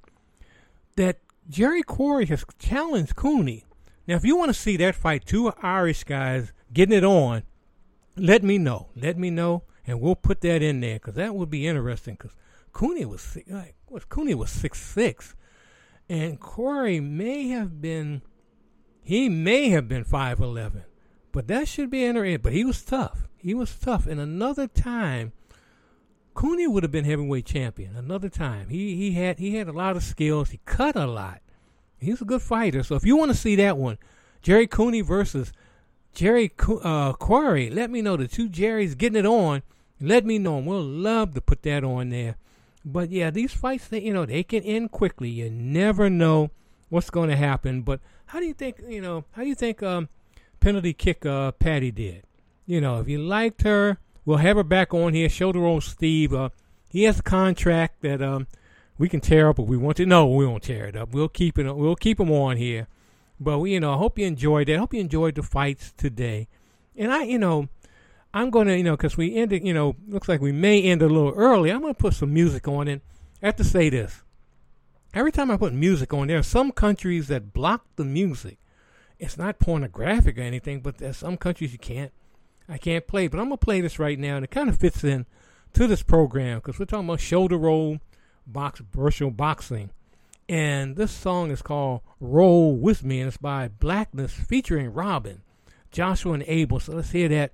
that 0.94 1.18
Jerry 1.48 1.82
Quarry 1.82 2.26
has 2.26 2.44
challenged 2.60 3.16
Cooney. 3.16 3.64
Now, 4.06 4.14
if 4.14 4.24
you 4.24 4.36
want 4.36 4.50
to 4.50 4.60
see 4.60 4.76
that 4.76 4.94
fight, 4.94 5.26
two 5.26 5.52
Irish 5.62 6.04
guys 6.04 6.52
getting 6.72 6.96
it 6.96 7.04
on, 7.04 7.42
let 8.16 8.44
me 8.44 8.56
know. 8.58 8.88
Let 8.94 9.18
me 9.18 9.30
know, 9.30 9.64
and 9.84 10.00
we'll 10.00 10.14
put 10.16 10.42
that 10.42 10.62
in 10.62 10.80
there 10.80 10.94
because 10.94 11.14
that 11.14 11.34
would 11.34 11.50
be 11.50 11.66
interesting. 11.66 12.14
Because 12.14 12.36
Cooney 12.72 13.04
was 13.04 13.36
like, 13.48 13.74
was 13.88 14.04
Cooney 14.04 14.34
was 14.34 14.50
six 14.50 14.80
six, 14.80 15.34
and 16.08 16.38
Quarry 16.38 17.00
may 17.00 17.48
have 17.48 17.80
been, 17.80 18.22
he 19.02 19.28
may 19.28 19.70
have 19.70 19.88
been 19.88 20.04
five 20.04 20.40
eleven, 20.40 20.84
but 21.32 21.48
that 21.48 21.68
should 21.68 21.90
be 21.90 22.04
in 22.04 22.10
interesting. 22.10 22.40
But 22.42 22.52
he 22.52 22.64
was 22.64 22.82
tough. 22.82 23.28
He 23.36 23.54
was 23.54 23.74
tough. 23.74 24.06
And 24.06 24.20
another 24.20 24.68
time, 24.68 25.32
Cooney 26.34 26.66
would 26.66 26.82
have 26.82 26.92
been 26.92 27.04
heavyweight 27.04 27.46
champion. 27.46 27.96
Another 27.96 28.28
time, 28.28 28.68
he 28.68 28.96
he 28.96 29.12
had 29.12 29.38
he 29.38 29.56
had 29.56 29.68
a 29.68 29.72
lot 29.72 29.96
of 29.96 30.02
skills. 30.02 30.50
He 30.50 30.60
cut 30.64 30.96
a 30.96 31.06
lot. 31.06 31.40
He's 31.98 32.20
a 32.20 32.24
good 32.24 32.42
fighter. 32.42 32.82
So 32.82 32.94
if 32.96 33.04
you 33.04 33.16
want 33.16 33.30
to 33.30 33.36
see 33.36 33.56
that 33.56 33.78
one, 33.78 33.98
Jerry 34.42 34.66
Cooney 34.66 35.02
versus 35.02 35.52
Jerry 36.14 36.52
uh, 36.82 37.12
Quarry, 37.14 37.70
let 37.70 37.90
me 37.90 38.02
know. 38.02 38.16
The 38.16 38.28
two 38.28 38.48
Jerry's 38.48 38.94
getting 38.94 39.18
it 39.18 39.26
on. 39.26 39.62
Let 40.00 40.26
me 40.26 40.38
know. 40.38 40.58
We'll 40.58 40.82
love 40.82 41.34
to 41.34 41.40
put 41.40 41.62
that 41.62 41.84
on 41.84 42.10
there. 42.10 42.36
But 42.84 43.10
yeah, 43.10 43.30
these 43.30 43.52
fights, 43.52 43.88
they, 43.88 44.00
you 44.00 44.12
know, 44.12 44.26
they 44.26 44.42
can 44.42 44.62
end 44.64 44.90
quickly. 44.90 45.28
You 45.28 45.50
never 45.50 46.10
know 46.10 46.50
what's 46.88 47.10
going 47.10 47.30
to 47.30 47.36
happen. 47.36 47.82
But 47.82 48.00
how 48.26 48.40
do 48.40 48.46
you 48.46 48.54
think, 48.54 48.80
you 48.88 49.00
know, 49.00 49.24
how 49.32 49.42
do 49.42 49.48
you 49.48 49.54
think 49.54 49.82
um, 49.82 50.08
penalty 50.60 50.92
kick 50.92 51.24
uh, 51.24 51.52
Patty 51.52 51.90
did? 51.90 52.24
You 52.66 52.80
know, 52.80 53.00
if 53.00 53.08
you 53.08 53.18
liked 53.18 53.62
her, 53.62 53.98
we'll 54.24 54.38
have 54.38 54.56
her 54.56 54.64
back 54.64 54.92
on 54.94 55.14
here. 55.14 55.28
Show 55.28 55.46
Shoulder 55.46 55.60
roll 55.60 55.80
Steve. 55.80 56.34
Uh, 56.34 56.50
he 56.90 57.04
has 57.04 57.20
a 57.20 57.22
contract 57.22 58.02
that 58.02 58.20
um, 58.20 58.46
we 58.98 59.08
can 59.08 59.20
tear 59.20 59.48
up 59.48 59.58
if 59.58 59.66
we 59.66 59.76
want 59.76 59.96
to. 59.98 60.06
No, 60.06 60.26
we 60.26 60.46
won't 60.46 60.62
tear 60.64 60.86
it 60.86 60.96
up. 60.96 61.12
We'll 61.12 61.28
keep 61.28 61.58
it. 61.58 61.72
We'll 61.72 61.96
keep 61.96 62.20
him 62.20 62.30
on 62.30 62.56
here. 62.56 62.88
But 63.40 63.58
we, 63.58 63.72
you 63.72 63.80
know, 63.80 63.94
I 63.94 63.96
hope 63.96 64.18
you 64.18 64.26
enjoyed 64.26 64.68
it. 64.68 64.74
I 64.74 64.78
hope 64.78 64.94
you 64.94 65.00
enjoyed 65.00 65.34
the 65.34 65.42
fights 65.42 65.92
today. 65.96 66.48
And 66.96 67.12
I, 67.12 67.24
you 67.24 67.38
know, 67.38 67.68
I'm 68.34 68.50
going 68.50 68.66
to, 68.66 68.76
you 68.76 68.82
know, 68.82 68.96
because 68.96 69.16
we 69.16 69.34
ended, 69.36 69.66
you 69.66 69.74
know, 69.74 69.96
looks 70.08 70.28
like 70.28 70.40
we 70.40 70.52
may 70.52 70.82
end 70.82 71.02
a 71.02 71.06
little 71.06 71.34
early. 71.36 71.70
I'm 71.70 71.80
going 71.80 71.94
to 71.94 72.00
put 72.00 72.14
some 72.14 72.32
music 72.32 72.66
on 72.66 72.88
it. 72.88 73.02
I 73.42 73.46
have 73.46 73.56
to 73.56 73.64
say 73.64 73.90
this. 73.90 74.22
Every 75.12 75.32
time 75.32 75.50
I 75.50 75.58
put 75.58 75.74
music 75.74 76.14
on, 76.14 76.28
there 76.28 76.38
are 76.38 76.42
some 76.42 76.72
countries 76.72 77.28
that 77.28 77.52
block 77.52 77.84
the 77.96 78.04
music. 78.04 78.58
It's 79.18 79.36
not 79.36 79.58
pornographic 79.58 80.38
or 80.38 80.42
anything, 80.42 80.80
but 80.80 80.98
there's 80.98 81.18
some 81.18 81.36
countries 81.36 81.72
you 81.72 81.78
can't, 81.78 82.12
I 82.68 82.78
can't 82.78 83.06
play. 83.06 83.28
But 83.28 83.38
I'm 83.38 83.48
going 83.48 83.58
to 83.58 83.64
play 83.64 83.80
this 83.82 83.98
right 83.98 84.18
now, 84.18 84.36
and 84.36 84.44
it 84.44 84.50
kind 84.50 84.70
of 84.70 84.78
fits 84.78 85.04
in 85.04 85.26
to 85.74 85.86
this 85.86 86.02
program 86.02 86.58
because 86.58 86.78
we're 86.78 86.86
talking 86.86 87.08
about 87.08 87.20
shoulder 87.20 87.58
roll 87.58 87.98
box 88.46 88.80
virtual 88.92 89.30
boxing. 89.30 89.90
And 90.48 90.96
this 90.96 91.12
song 91.12 91.50
is 91.50 91.62
called 91.62 92.00
Roll 92.20 92.74
With 92.76 93.04
Me, 93.04 93.20
and 93.20 93.28
it's 93.28 93.36
by 93.36 93.68
Blackness 93.68 94.32
featuring 94.32 94.92
Robin, 94.92 95.42
Joshua, 95.90 96.32
and 96.32 96.44
Abel. 96.46 96.80
So 96.80 96.94
let's 96.94 97.10
hear 97.10 97.28
that 97.28 97.52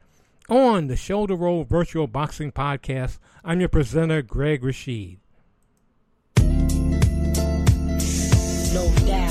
on 0.49 0.87
the 0.87 0.97
Shoulder 0.97 1.35
Roll 1.35 1.65
Virtual 1.65 2.07
Boxing 2.07 2.53
Podcast. 2.53 3.19
I'm 3.45 3.61
your 3.61 3.69
presenter, 3.69 4.23
Greg 4.23 4.63
Rasheed. 4.63 5.19
No 8.73 8.95
doubt. 9.07 9.28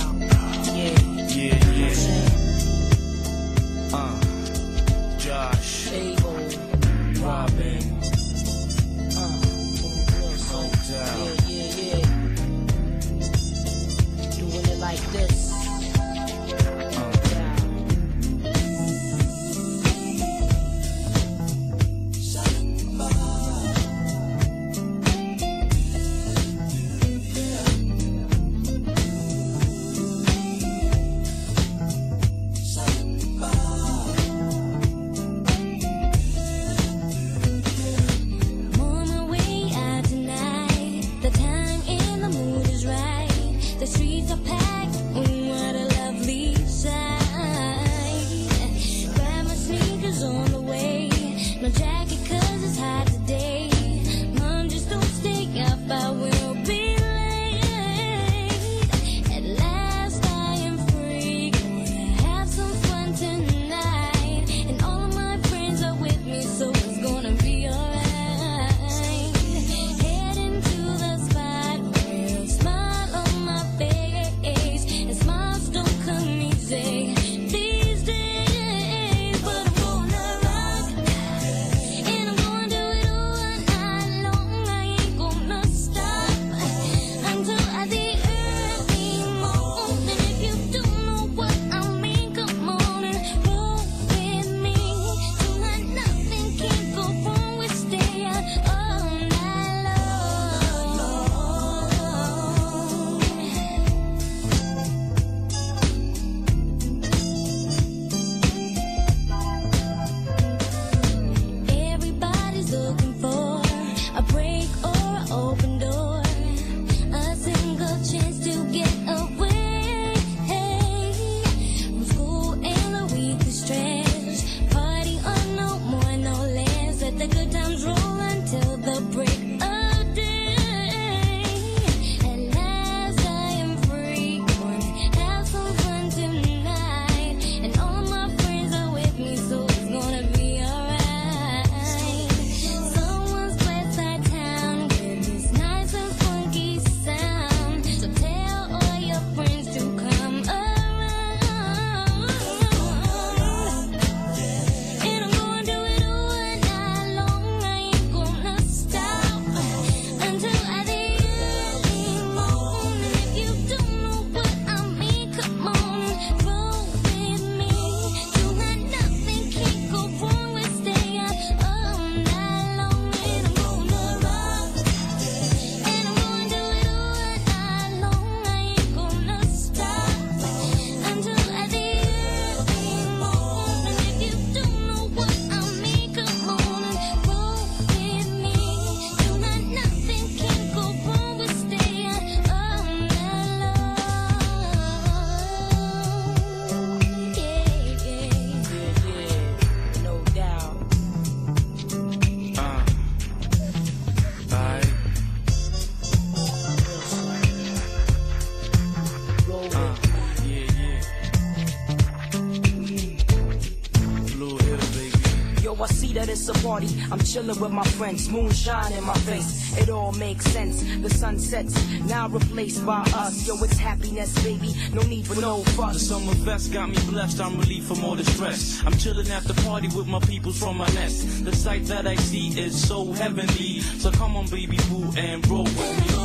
I'm 217.12 217.20
chilling 217.20 217.60
with 217.60 217.72
my 217.72 217.84
friends, 217.84 218.30
moonshine 218.30 218.92
in 218.94 219.04
my 219.04 219.14
face. 219.20 219.78
It 219.78 219.90
all 219.90 220.12
makes 220.14 220.46
sense. 220.46 220.84
The 221.02 221.10
sun 221.10 221.40
sets, 221.40 221.74
now 222.06 222.28
replaced 222.28 222.86
by 222.86 223.02
us. 223.16 223.48
Yo, 223.48 223.56
it's 223.64 223.78
happiness, 223.78 224.34
baby. 224.44 224.74
No 224.94 225.02
need 225.04 225.28
for 225.28 225.40
no 225.40 225.62
The 225.64 225.70
fuss. 225.72 226.02
summer 226.08 226.34
vest 226.34 226.74
got 226.74 226.90
me 226.90 226.98
blessed, 227.10 227.40
I'm 227.40 227.58
relieved 227.60 227.88
from 227.88 228.04
all 228.04 228.16
the 228.16 228.26
stress. 228.26 228.82
I'm 228.86 228.98
chilling 228.98 229.30
at 229.30 229.44
the 229.44 229.54
party 229.64 229.88
with 229.96 230.08
my 230.08 230.20
peoples 230.20 230.60
from 230.60 230.78
my 230.78 230.88
nest. 230.90 231.46
The 231.46 231.56
sight 231.56 231.86
that 231.86 232.06
I 232.08 232.16
see 232.16 232.50
is 232.60 232.88
so 232.88 233.12
heavenly. 233.14 233.80
So 234.00 234.12
come 234.12 234.36
on, 234.36 234.48
baby 234.48 234.78
boo, 234.90 235.12
and 235.18 235.48
roll 235.48 235.64
with 235.64 236.08
me. 236.12 236.17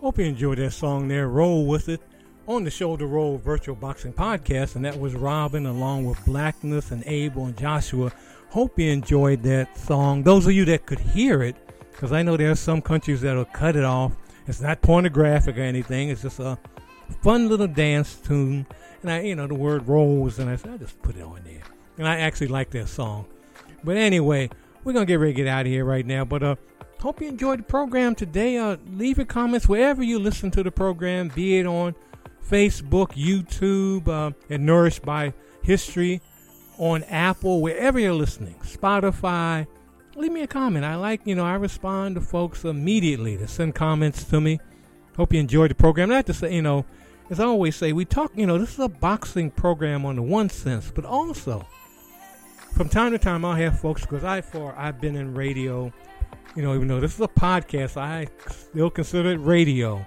Hope 0.00 0.18
you 0.18 0.24
enjoyed 0.24 0.56
that 0.56 0.70
song 0.70 1.08
there. 1.08 1.28
Roll 1.28 1.66
with 1.66 1.90
it 1.90 2.00
on 2.48 2.64
the 2.64 2.70
Shoulder 2.70 3.06
Roll 3.06 3.36
Virtual 3.36 3.76
Boxing 3.76 4.14
Podcast, 4.14 4.74
and 4.74 4.82
that 4.82 4.98
was 4.98 5.14
Robin 5.14 5.66
along 5.66 6.06
with 6.06 6.24
Blackness 6.24 6.90
and 6.90 7.04
Abel 7.04 7.44
and 7.44 7.56
Joshua. 7.58 8.10
Hope 8.48 8.78
you 8.78 8.90
enjoyed 8.90 9.42
that 9.42 9.76
song. 9.76 10.22
Those 10.22 10.46
of 10.46 10.52
you 10.52 10.64
that 10.64 10.86
could 10.86 11.00
hear 11.00 11.42
it, 11.42 11.54
because 11.92 12.12
I 12.12 12.22
know 12.22 12.38
there 12.38 12.50
are 12.50 12.56
some 12.56 12.80
countries 12.80 13.20
that'll 13.20 13.44
cut 13.44 13.76
it 13.76 13.84
off. 13.84 14.12
It's 14.46 14.62
not 14.62 14.80
pornographic 14.80 15.58
or 15.58 15.62
anything. 15.62 16.08
It's 16.08 16.22
just 16.22 16.40
a 16.40 16.58
fun 17.22 17.50
little 17.50 17.68
dance 17.68 18.14
tune. 18.14 18.66
And 19.02 19.10
I, 19.10 19.20
you 19.20 19.34
know, 19.34 19.46
the 19.46 19.54
word 19.54 19.86
rolls, 19.86 20.38
and 20.38 20.48
I 20.48 20.56
said, 20.56 20.70
I 20.70 20.76
just 20.78 21.00
put 21.02 21.16
it 21.16 21.22
on 21.22 21.42
there. 21.44 21.60
And 21.98 22.08
I 22.08 22.20
actually 22.20 22.48
like 22.48 22.70
that 22.70 22.88
song. 22.88 23.26
But 23.84 23.98
anyway, 23.98 24.48
we're 24.82 24.94
gonna 24.94 25.04
get 25.04 25.16
ready 25.16 25.34
to 25.34 25.36
get 25.36 25.46
out 25.46 25.66
of 25.66 25.66
here 25.66 25.84
right 25.84 26.06
now. 26.06 26.24
But 26.24 26.42
uh, 26.42 26.56
hope 27.00 27.20
you 27.20 27.28
enjoyed 27.28 27.60
the 27.60 27.64
program 27.64 28.14
today. 28.14 28.58
Uh, 28.58 28.76
leave 28.92 29.16
your 29.16 29.26
comments 29.26 29.68
wherever 29.68 30.02
you 30.02 30.18
listen 30.18 30.50
to 30.52 30.62
the 30.62 30.70
program, 30.70 31.28
be 31.28 31.58
it 31.58 31.66
on 31.66 31.94
Facebook, 32.48 33.12
YouTube, 33.12 34.08
uh, 34.08 34.32
and 34.48 34.66
Nourished 34.66 35.02
by 35.02 35.32
History, 35.62 36.20
on 36.78 37.02
Apple, 37.04 37.60
wherever 37.60 37.98
you're 37.98 38.12
listening, 38.12 38.54
Spotify. 38.62 39.66
Leave 40.16 40.32
me 40.32 40.42
a 40.42 40.46
comment. 40.46 40.84
I 40.84 40.96
like, 40.96 41.20
you 41.24 41.34
know, 41.34 41.44
I 41.44 41.54
respond 41.54 42.16
to 42.16 42.20
folks 42.20 42.64
immediately 42.64 43.36
to 43.38 43.46
send 43.46 43.74
comments 43.74 44.24
to 44.24 44.40
me. 44.40 44.60
Hope 45.16 45.32
you 45.32 45.40
enjoyed 45.40 45.70
the 45.70 45.74
program. 45.74 46.08
Not 46.08 46.26
to 46.26 46.34
say, 46.34 46.54
you 46.54 46.62
know, 46.62 46.84
as 47.30 47.38
I 47.38 47.44
always 47.44 47.76
say, 47.76 47.92
we 47.92 48.04
talk, 48.04 48.32
you 48.34 48.46
know, 48.46 48.58
this 48.58 48.72
is 48.72 48.78
a 48.78 48.88
boxing 48.88 49.50
program 49.50 50.04
on 50.04 50.16
the 50.16 50.22
one 50.22 50.48
sense, 50.48 50.90
but 50.94 51.04
also 51.04 51.66
from 52.72 52.88
time 52.88 53.12
to 53.12 53.18
time 53.18 53.44
I'll 53.44 53.54
have 53.54 53.78
folks 53.78 54.02
because 54.02 54.24
I 54.24 54.40
for 54.40 54.74
I've 54.76 55.00
been 55.00 55.16
in 55.16 55.34
radio, 55.34 55.92
you 56.56 56.62
know, 56.62 56.74
even 56.74 56.88
though 56.88 57.00
this 57.00 57.14
is 57.14 57.20
a 57.20 57.28
podcast, 57.28 57.96
I 57.96 58.26
still 58.48 58.90
consider 58.90 59.30
it 59.30 59.36
radio, 59.36 60.04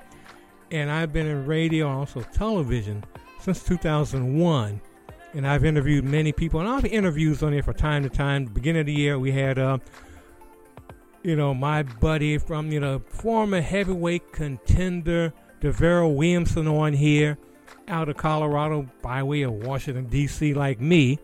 and 0.72 0.92
I've 0.92 1.14
been 1.14 1.28
in 1.28 1.46
radio 1.46 1.88
and 1.88 1.98
also 2.00 2.22
television 2.22 3.04
since 3.40 3.64
2001, 3.64 4.82
and 5.34 5.48
I've 5.48 5.64
interviewed 5.64 6.04
many 6.04 6.32
people, 6.32 6.60
and 6.60 6.68
I'll 6.68 6.76
have 6.76 6.86
interviews 6.86 7.44
on 7.44 7.52
there 7.52 7.64
from 7.64 7.76
time 7.76 8.04
to 8.04 8.10
time. 8.10 8.46
Beginning 8.46 8.82
of 8.82 8.86
the 8.88 8.94
year, 8.94 9.18
we 9.18 9.32
had, 9.32 9.58
uh, 9.58 9.78
you 11.24 11.36
know, 11.36 11.54
my 11.54 11.84
buddy 11.84 12.38
from 12.38 12.72
you 12.72 12.80
know 12.80 13.00
former 13.08 13.62
heavyweight 13.62 14.34
contender 14.34 15.34
DaVarryl 15.62 16.14
Williamson 16.14 16.68
on 16.68 16.92
here, 16.92 17.38
out 17.88 18.10
of 18.10 18.18
Colorado 18.18 18.90
by 19.02 19.24
way 19.24 19.44
of 19.44 19.54
Washington 19.54 20.08
D.C. 20.08 20.54
like 20.54 20.82
me. 20.82 21.20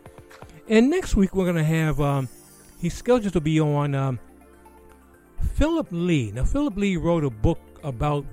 And 0.70 0.90
next 0.90 1.16
week 1.16 1.36
we're 1.36 1.46
gonna 1.46 1.64
have 1.64 2.00
um, 2.00 2.30
he's 2.80 2.94
scheduled 2.94 3.34
to 3.34 3.42
be 3.42 3.60
on 3.60 3.96
um, 3.96 4.20
Philip 5.54 5.88
Lee. 5.92 6.32
Now 6.32 6.44
Philip 6.44 6.78
Lee 6.78 6.98
wrote 6.98 7.24
a 7.24 7.30
book 7.30 7.60
about 7.84 8.26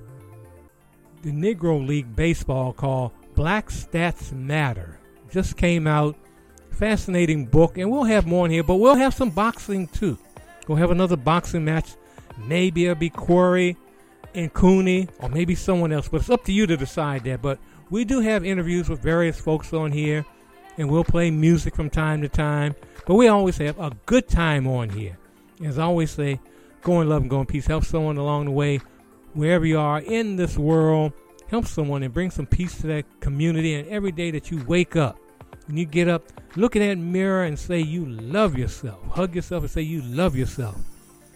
the 1.21 1.31
Negro 1.31 1.85
League 1.85 2.15
baseball 2.15 2.73
called 2.73 3.11
Black 3.35 3.69
Stats 3.69 4.31
Matter. 4.31 4.99
Just 5.31 5.57
came 5.57 5.87
out. 5.87 6.15
Fascinating 6.71 7.45
book, 7.45 7.79
and 7.79 7.89
we'll 7.89 8.03
have 8.03 8.27
more 8.27 8.45
in 8.45 8.51
here, 8.51 8.61
but 8.61 8.75
we'll 8.75 8.95
have 8.95 9.13
some 9.13 9.31
boxing 9.31 9.87
too. 9.87 10.15
We'll 10.67 10.77
have 10.77 10.91
another 10.91 11.17
boxing 11.17 11.65
match. 11.65 11.95
Maybe 12.37 12.85
it'll 12.85 12.93
be 12.93 13.09
Quarry 13.09 13.75
and 14.35 14.53
Cooney, 14.53 15.07
or 15.17 15.29
maybe 15.29 15.55
someone 15.55 15.91
else, 15.91 16.07
but 16.07 16.21
it's 16.21 16.29
up 16.29 16.43
to 16.45 16.51
you 16.51 16.67
to 16.67 16.77
decide 16.77 17.23
that. 17.23 17.41
But 17.41 17.57
we 17.89 18.05
do 18.05 18.19
have 18.19 18.45
interviews 18.45 18.89
with 18.89 19.01
various 19.01 19.39
folks 19.39 19.73
on 19.73 19.91
here 19.91 20.23
and 20.77 20.89
we'll 20.89 21.03
play 21.03 21.31
music 21.31 21.75
from 21.75 21.89
time 21.89 22.21
to 22.21 22.29
time. 22.29 22.75
But 23.05 23.15
we 23.15 23.27
always 23.27 23.57
have 23.57 23.79
a 23.79 23.91
good 24.05 24.27
time 24.27 24.67
on 24.67 24.89
here. 24.89 25.17
As 25.63 25.79
I 25.79 25.83
always 25.83 26.11
say, 26.11 26.39
go 26.81 27.01
in 27.01 27.09
love 27.09 27.21
and 27.21 27.29
go 27.29 27.39
in 27.39 27.45
peace. 27.45 27.67
Help 27.67 27.85
someone 27.85 28.17
along 28.17 28.45
the 28.45 28.51
way, 28.51 28.79
wherever 29.33 29.65
you 29.65 29.79
are 29.79 29.99
in 29.99 30.35
this 30.35 30.57
world. 30.57 31.13
Help 31.47 31.65
someone 31.65 32.03
and 32.03 32.13
bring 32.13 32.31
some 32.31 32.45
peace 32.45 32.79
to 32.81 32.87
that 32.87 33.05
community. 33.21 33.75
And 33.75 33.87
every 33.87 34.11
day 34.11 34.31
that 34.31 34.51
you 34.51 34.63
wake 34.65 34.95
up, 34.95 35.19
and 35.67 35.77
you 35.77 35.85
get 35.85 36.07
up, 36.07 36.23
look 36.55 36.75
in 36.75 36.81
that 36.81 36.97
mirror 36.97 37.43
and 37.43 37.57
say 37.57 37.79
you 37.79 38.05
love 38.05 38.57
yourself. 38.57 38.99
Hug 39.09 39.35
yourself 39.35 39.63
and 39.63 39.71
say 39.71 39.81
you 39.81 40.01
love 40.01 40.35
yourself. 40.35 40.77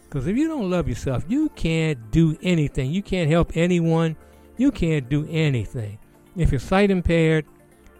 Because 0.03 0.27
if 0.27 0.37
you 0.37 0.47
don't 0.47 0.69
love 0.69 0.87
yourself, 0.87 1.23
you 1.27 1.49
can't 1.49 2.11
do 2.11 2.37
anything. 2.41 2.91
You 2.91 3.01
can't 3.01 3.29
help 3.29 3.55
anyone. 3.55 4.15
You 4.57 4.71
can't 4.71 5.09
do 5.09 5.27
anything. 5.29 5.99
If 6.35 6.51
you're 6.51 6.59
sight 6.59 6.91
impaired, 6.91 7.45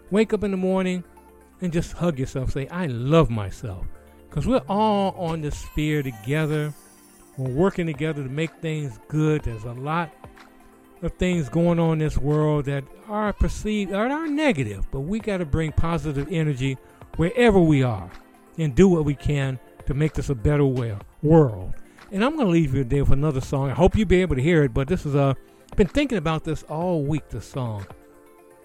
wake 0.10 0.34
up 0.34 0.44
in 0.44 0.52
the 0.52 0.58
morning, 0.58 1.04
and 1.62 1.72
just 1.72 1.94
hug 1.94 2.20
yourself. 2.20 2.52
Say, 2.52 2.68
I 2.68 2.88
love 2.88 3.30
myself. 3.30 3.86
Because 4.30 4.48
we're 4.48 4.64
all 4.70 5.14
on 5.18 5.42
this 5.42 5.58
sphere 5.58 6.02
together. 6.04 6.74
We're 7.38 7.50
working 7.50 7.88
together 7.88 8.24
to 8.24 8.30
make 8.30 8.52
things 8.62 9.00
good. 9.08 9.44
There's 9.44 9.63
a 9.63 9.74
lot 9.74 10.12
of 11.02 11.13
things 11.13 11.50
going 11.50 11.80
on 11.80 11.94
in 11.94 12.00
this 12.00 12.17
world 12.17 12.65
that 12.65 12.84
are 13.08 13.34
perceived 13.34 13.91
or 13.91 14.08
are 14.08 14.28
negative, 14.28 14.89
but 14.91 15.02
we 15.02 15.20
got 15.20 15.38
to 15.38 15.46
bring 15.46 15.72
positive 15.72 16.28
energy 16.30 16.78
wherever 17.15 17.60
we 17.60 17.84
are 17.84 18.10
and 18.58 18.76
do 18.76 18.88
what 18.88 19.06
we 19.06 19.15
can 19.15 19.60
to 19.86 19.94
make 19.94 20.13
this 20.13 20.30
a 20.30 20.36
better 20.36 20.65
way, 20.65 20.96
world. 21.24 21.74
And 22.12 22.24
I'm 22.24 22.36
going 22.36 22.48
to 22.48 22.52
leave 22.52 22.76
you 22.76 22.84
today 22.84 23.02
with 23.02 23.12
another 23.12 23.41
song. 23.41 23.72
I 23.72 23.74
hope 23.74 23.96
you'll 23.96 24.08
be 24.08 24.22
able 24.22 24.36
to 24.36 24.41
hear 24.41 24.63
it, 24.63 24.74
but 24.74 24.88
this 24.88 25.06
is 25.06 25.15
a. 25.15 25.36
I've 25.72 25.78
been 25.78 25.88
thinking 25.88 26.17
about 26.17 26.44
this 26.44 26.63
all 26.63 27.04
week, 27.04 27.30
this 27.30 27.46
song. 27.46 27.86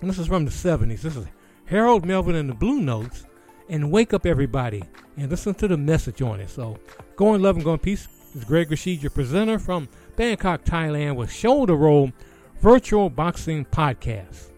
And 0.00 0.10
this 0.10 0.18
is 0.18 0.26
from 0.26 0.44
the 0.44 0.50
70s. 0.50 1.02
This 1.02 1.16
is 1.16 1.26
Harold 1.66 2.04
Melvin 2.04 2.34
and 2.34 2.50
the 2.50 2.54
Blue 2.54 2.80
Notes, 2.80 3.24
and 3.68 3.92
Wake 3.92 4.12
Up 4.12 4.26
Everybody, 4.26 4.82
and 5.16 5.30
listen 5.30 5.54
to 5.54 5.68
the 5.68 5.76
message 5.76 6.20
on 6.20 6.40
it. 6.40 6.50
So, 6.50 6.78
go 7.14 7.34
in 7.34 7.42
love 7.42 7.54
and 7.54 7.64
go 7.64 7.74
in 7.74 7.78
peace. 7.78 8.08
This 8.36 8.42
is 8.42 8.48
Greg 8.50 8.68
Rasheed, 8.68 9.00
your 9.00 9.08
presenter 9.08 9.58
from 9.58 9.88
Bangkok, 10.14 10.62
Thailand, 10.62 11.16
with 11.16 11.32
Shoulder 11.32 11.74
Roll 11.74 12.12
Virtual 12.60 13.08
Boxing 13.08 13.64
Podcast. 13.64 14.50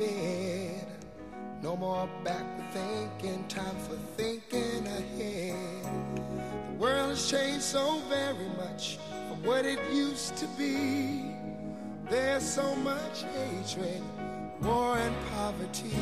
Bed. 0.00 0.86
No 1.62 1.76
more 1.76 2.08
backward 2.24 2.70
thinking. 2.72 3.46
Time 3.48 3.76
for 3.86 3.96
thinking 4.16 4.86
ahead. 4.86 5.84
The 6.16 6.76
world 6.78 7.10
has 7.10 7.30
changed 7.30 7.62
so 7.62 8.00
very 8.08 8.48
much 8.56 8.98
from 9.28 9.42
what 9.44 9.66
it 9.66 9.78
used 9.92 10.36
to 10.38 10.46
be. 10.58 11.36
There's 12.08 12.42
so 12.42 12.74
much 12.76 13.24
hatred, 13.34 14.02
war, 14.62 14.96
and 14.96 15.14
poverty. 15.34 15.92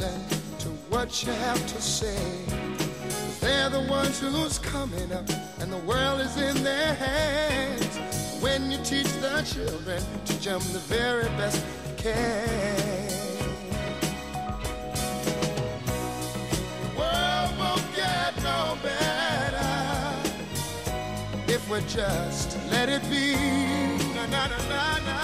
Listen 0.00 0.58
to 0.58 0.68
what 0.90 1.24
you 1.24 1.32
have 1.32 1.66
to 1.68 1.80
say. 1.80 2.18
They're 3.40 3.70
the 3.70 3.82
ones 3.88 4.18
who's 4.18 4.58
coming 4.58 5.12
up, 5.12 5.28
and 5.60 5.70
the 5.70 5.78
world 5.86 6.20
is 6.20 6.36
in 6.36 6.64
their 6.64 6.94
hands. 6.94 7.96
When 8.42 8.72
you 8.72 8.78
teach 8.78 9.06
the 9.20 9.42
children, 9.46 10.02
teach 10.24 10.46
them 10.46 10.60
the 10.72 10.80
very 10.80 11.28
best 11.38 11.64
you 11.86 11.94
can. 11.96 13.08
The 16.82 16.98
world 16.98 17.50
won't 17.56 17.94
get 17.94 18.34
no 18.42 18.76
better 18.82 19.74
if 21.46 21.70
we 21.70 21.78
just 21.86 22.58
let 22.72 22.88
it 22.88 23.02
be. 23.08 23.36
Na 24.14 24.26
na 24.26 24.48
na. 24.48 25.23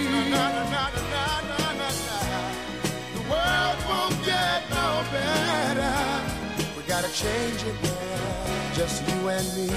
Change 7.13 7.63
it 7.63 7.75
now, 7.83 8.73
just 8.73 9.07
you 9.07 9.27
and 9.27 9.47
me. 9.55 9.67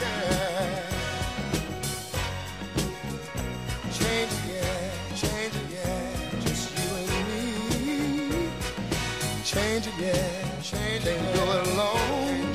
Yeah. 0.00 0.90
Change 3.92 4.32
it, 4.32 4.42
yeah, 4.50 4.90
change 5.14 5.54
it, 5.54 5.66
yeah, 5.72 6.40
just 6.40 6.64
you 6.76 6.88
and 6.96 7.08
me. 7.28 8.50
Change 9.44 9.86
it, 9.86 9.94
yeah, 9.98 10.60
change 10.62 11.06
it. 11.06 11.16
Can't 11.16 11.34
do 11.36 11.42
it 11.52 11.66
alone. 11.68 12.45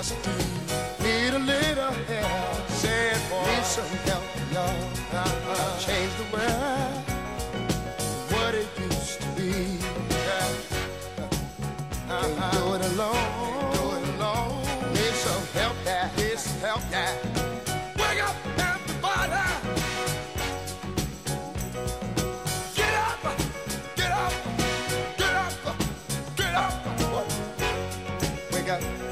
Yes, 0.00 0.12
I 0.12 0.18
do. 0.24 0.32
Need 1.04 1.34
a 1.34 1.38
little 1.38 1.92
help. 1.92 2.68
Say 2.70 3.10
it, 3.10 3.20
boy. 3.28 3.44
Need 3.44 3.64
some 3.66 3.84
help, 4.08 4.24
y'all. 4.50 4.64
Uh-uh. 5.12 5.78
Change 5.78 6.12
the 6.16 6.24
world. 6.32 6.94
What 8.32 8.54
it 8.54 8.68
used 8.80 9.20
to 9.20 9.28
be. 9.36 9.76
Yeah. 10.08 11.26
Uh-huh. 12.08 12.28
Can't 12.38 12.52
do 12.54 12.60
it 12.76 12.82
alone. 12.92 13.12
Can't 13.12 13.74
do 13.76 13.84
it 13.92 14.04
alone. 14.16 14.94
Need 14.94 15.14
some 15.20 15.44
help, 15.52 15.76
yeah. 15.84 16.08
Need 16.16 16.38
some 16.38 16.60
help, 16.60 16.82
yeah. 16.90 17.12
Wake 17.98 18.22
up, 18.24 18.36
everybody. 18.56 19.50
Get 28.66 29.09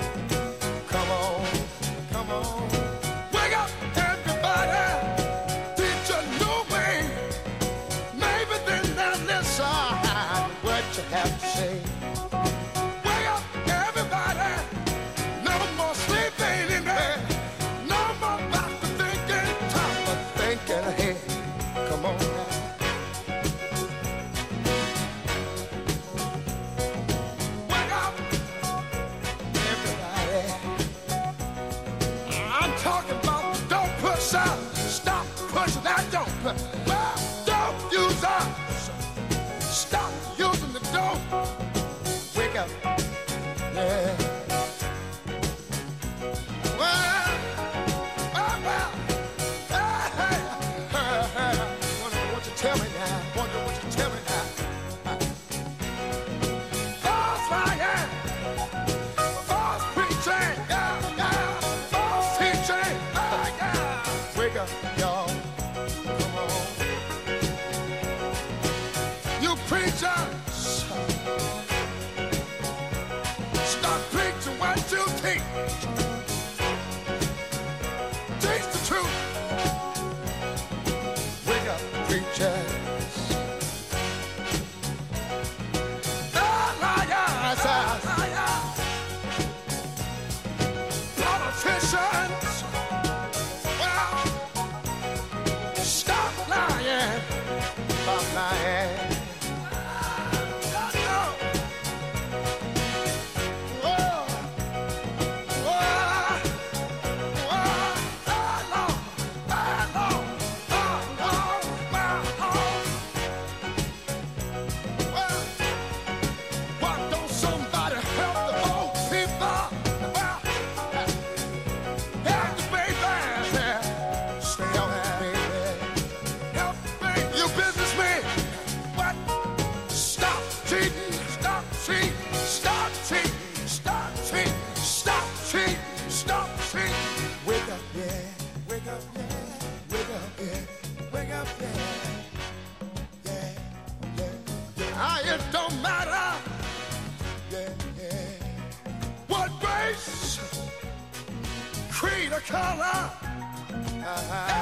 or 152.39 152.43
color? 152.43 153.11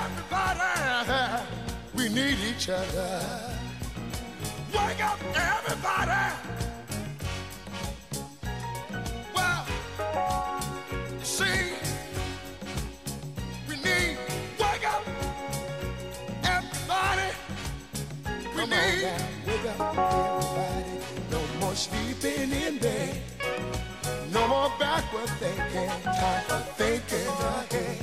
Everybody, 0.05 1.43
we 1.95 2.09
need 2.09 2.39
each 2.51 2.69
other. 2.69 3.23
Wake 4.73 5.05
up, 5.05 5.19
everybody. 5.35 6.35
Well, 9.35 9.67
you 11.19 11.25
see, 11.25 11.73
we 13.69 13.75
need 13.77 14.19
wake 14.59 14.87
up, 14.95 15.05
everybody. 16.45 17.31
We 18.55 18.61
Come 18.61 18.61
on 18.61 18.69
need 18.71 19.03
now, 19.03 19.19
wake 19.47 19.81
up, 19.81 19.99
everybody. 19.99 20.85
No 21.31 21.41
more 21.61 21.75
sleeping 21.75 22.53
in 22.53 22.79
bed. 22.79 23.36
Thinking. 24.97 25.91
Time 26.05 26.45
for 26.49 26.63
thinking 26.79 27.29
ahead. 27.29 27.99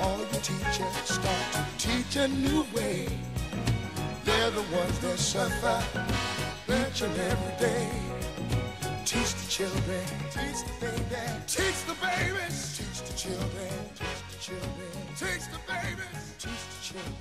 All 0.00 0.18
your 0.18 0.42
teachers 0.42 0.94
start 1.04 1.52
to 1.52 1.62
teach 1.78 2.16
a 2.16 2.26
new 2.26 2.66
way. 2.74 3.06
They're 4.24 4.50
the 4.50 4.62
ones 4.74 4.98
that 4.98 5.18
suffer 5.18 5.82
each 6.68 7.02
and 7.02 7.16
every 7.16 7.54
day. 7.60 7.88
Teach 9.04 9.34
the 9.34 9.46
children, 9.48 10.04
teach 10.32 10.64
the 10.66 10.72
babies, 10.80 11.44
teach 11.46 11.84
the 11.86 11.94
babies, 12.02 12.76
teach 12.76 12.98
the 13.08 13.16
children, 13.16 13.70
teach 13.94 14.20
the 14.30 14.36
children, 14.40 14.92
teach 15.16 15.46
the 15.52 15.60
babies, 15.68 16.34
teach 16.40 16.64
the 16.72 16.82
children. 16.82 17.14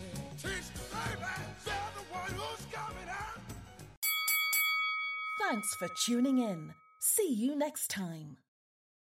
Thanks 5.40 5.76
for 5.76 5.88
tuning 5.90 6.40
in. 6.40 6.74
See 7.06 7.34
you 7.34 7.54
next 7.54 7.90
time. 7.90 8.38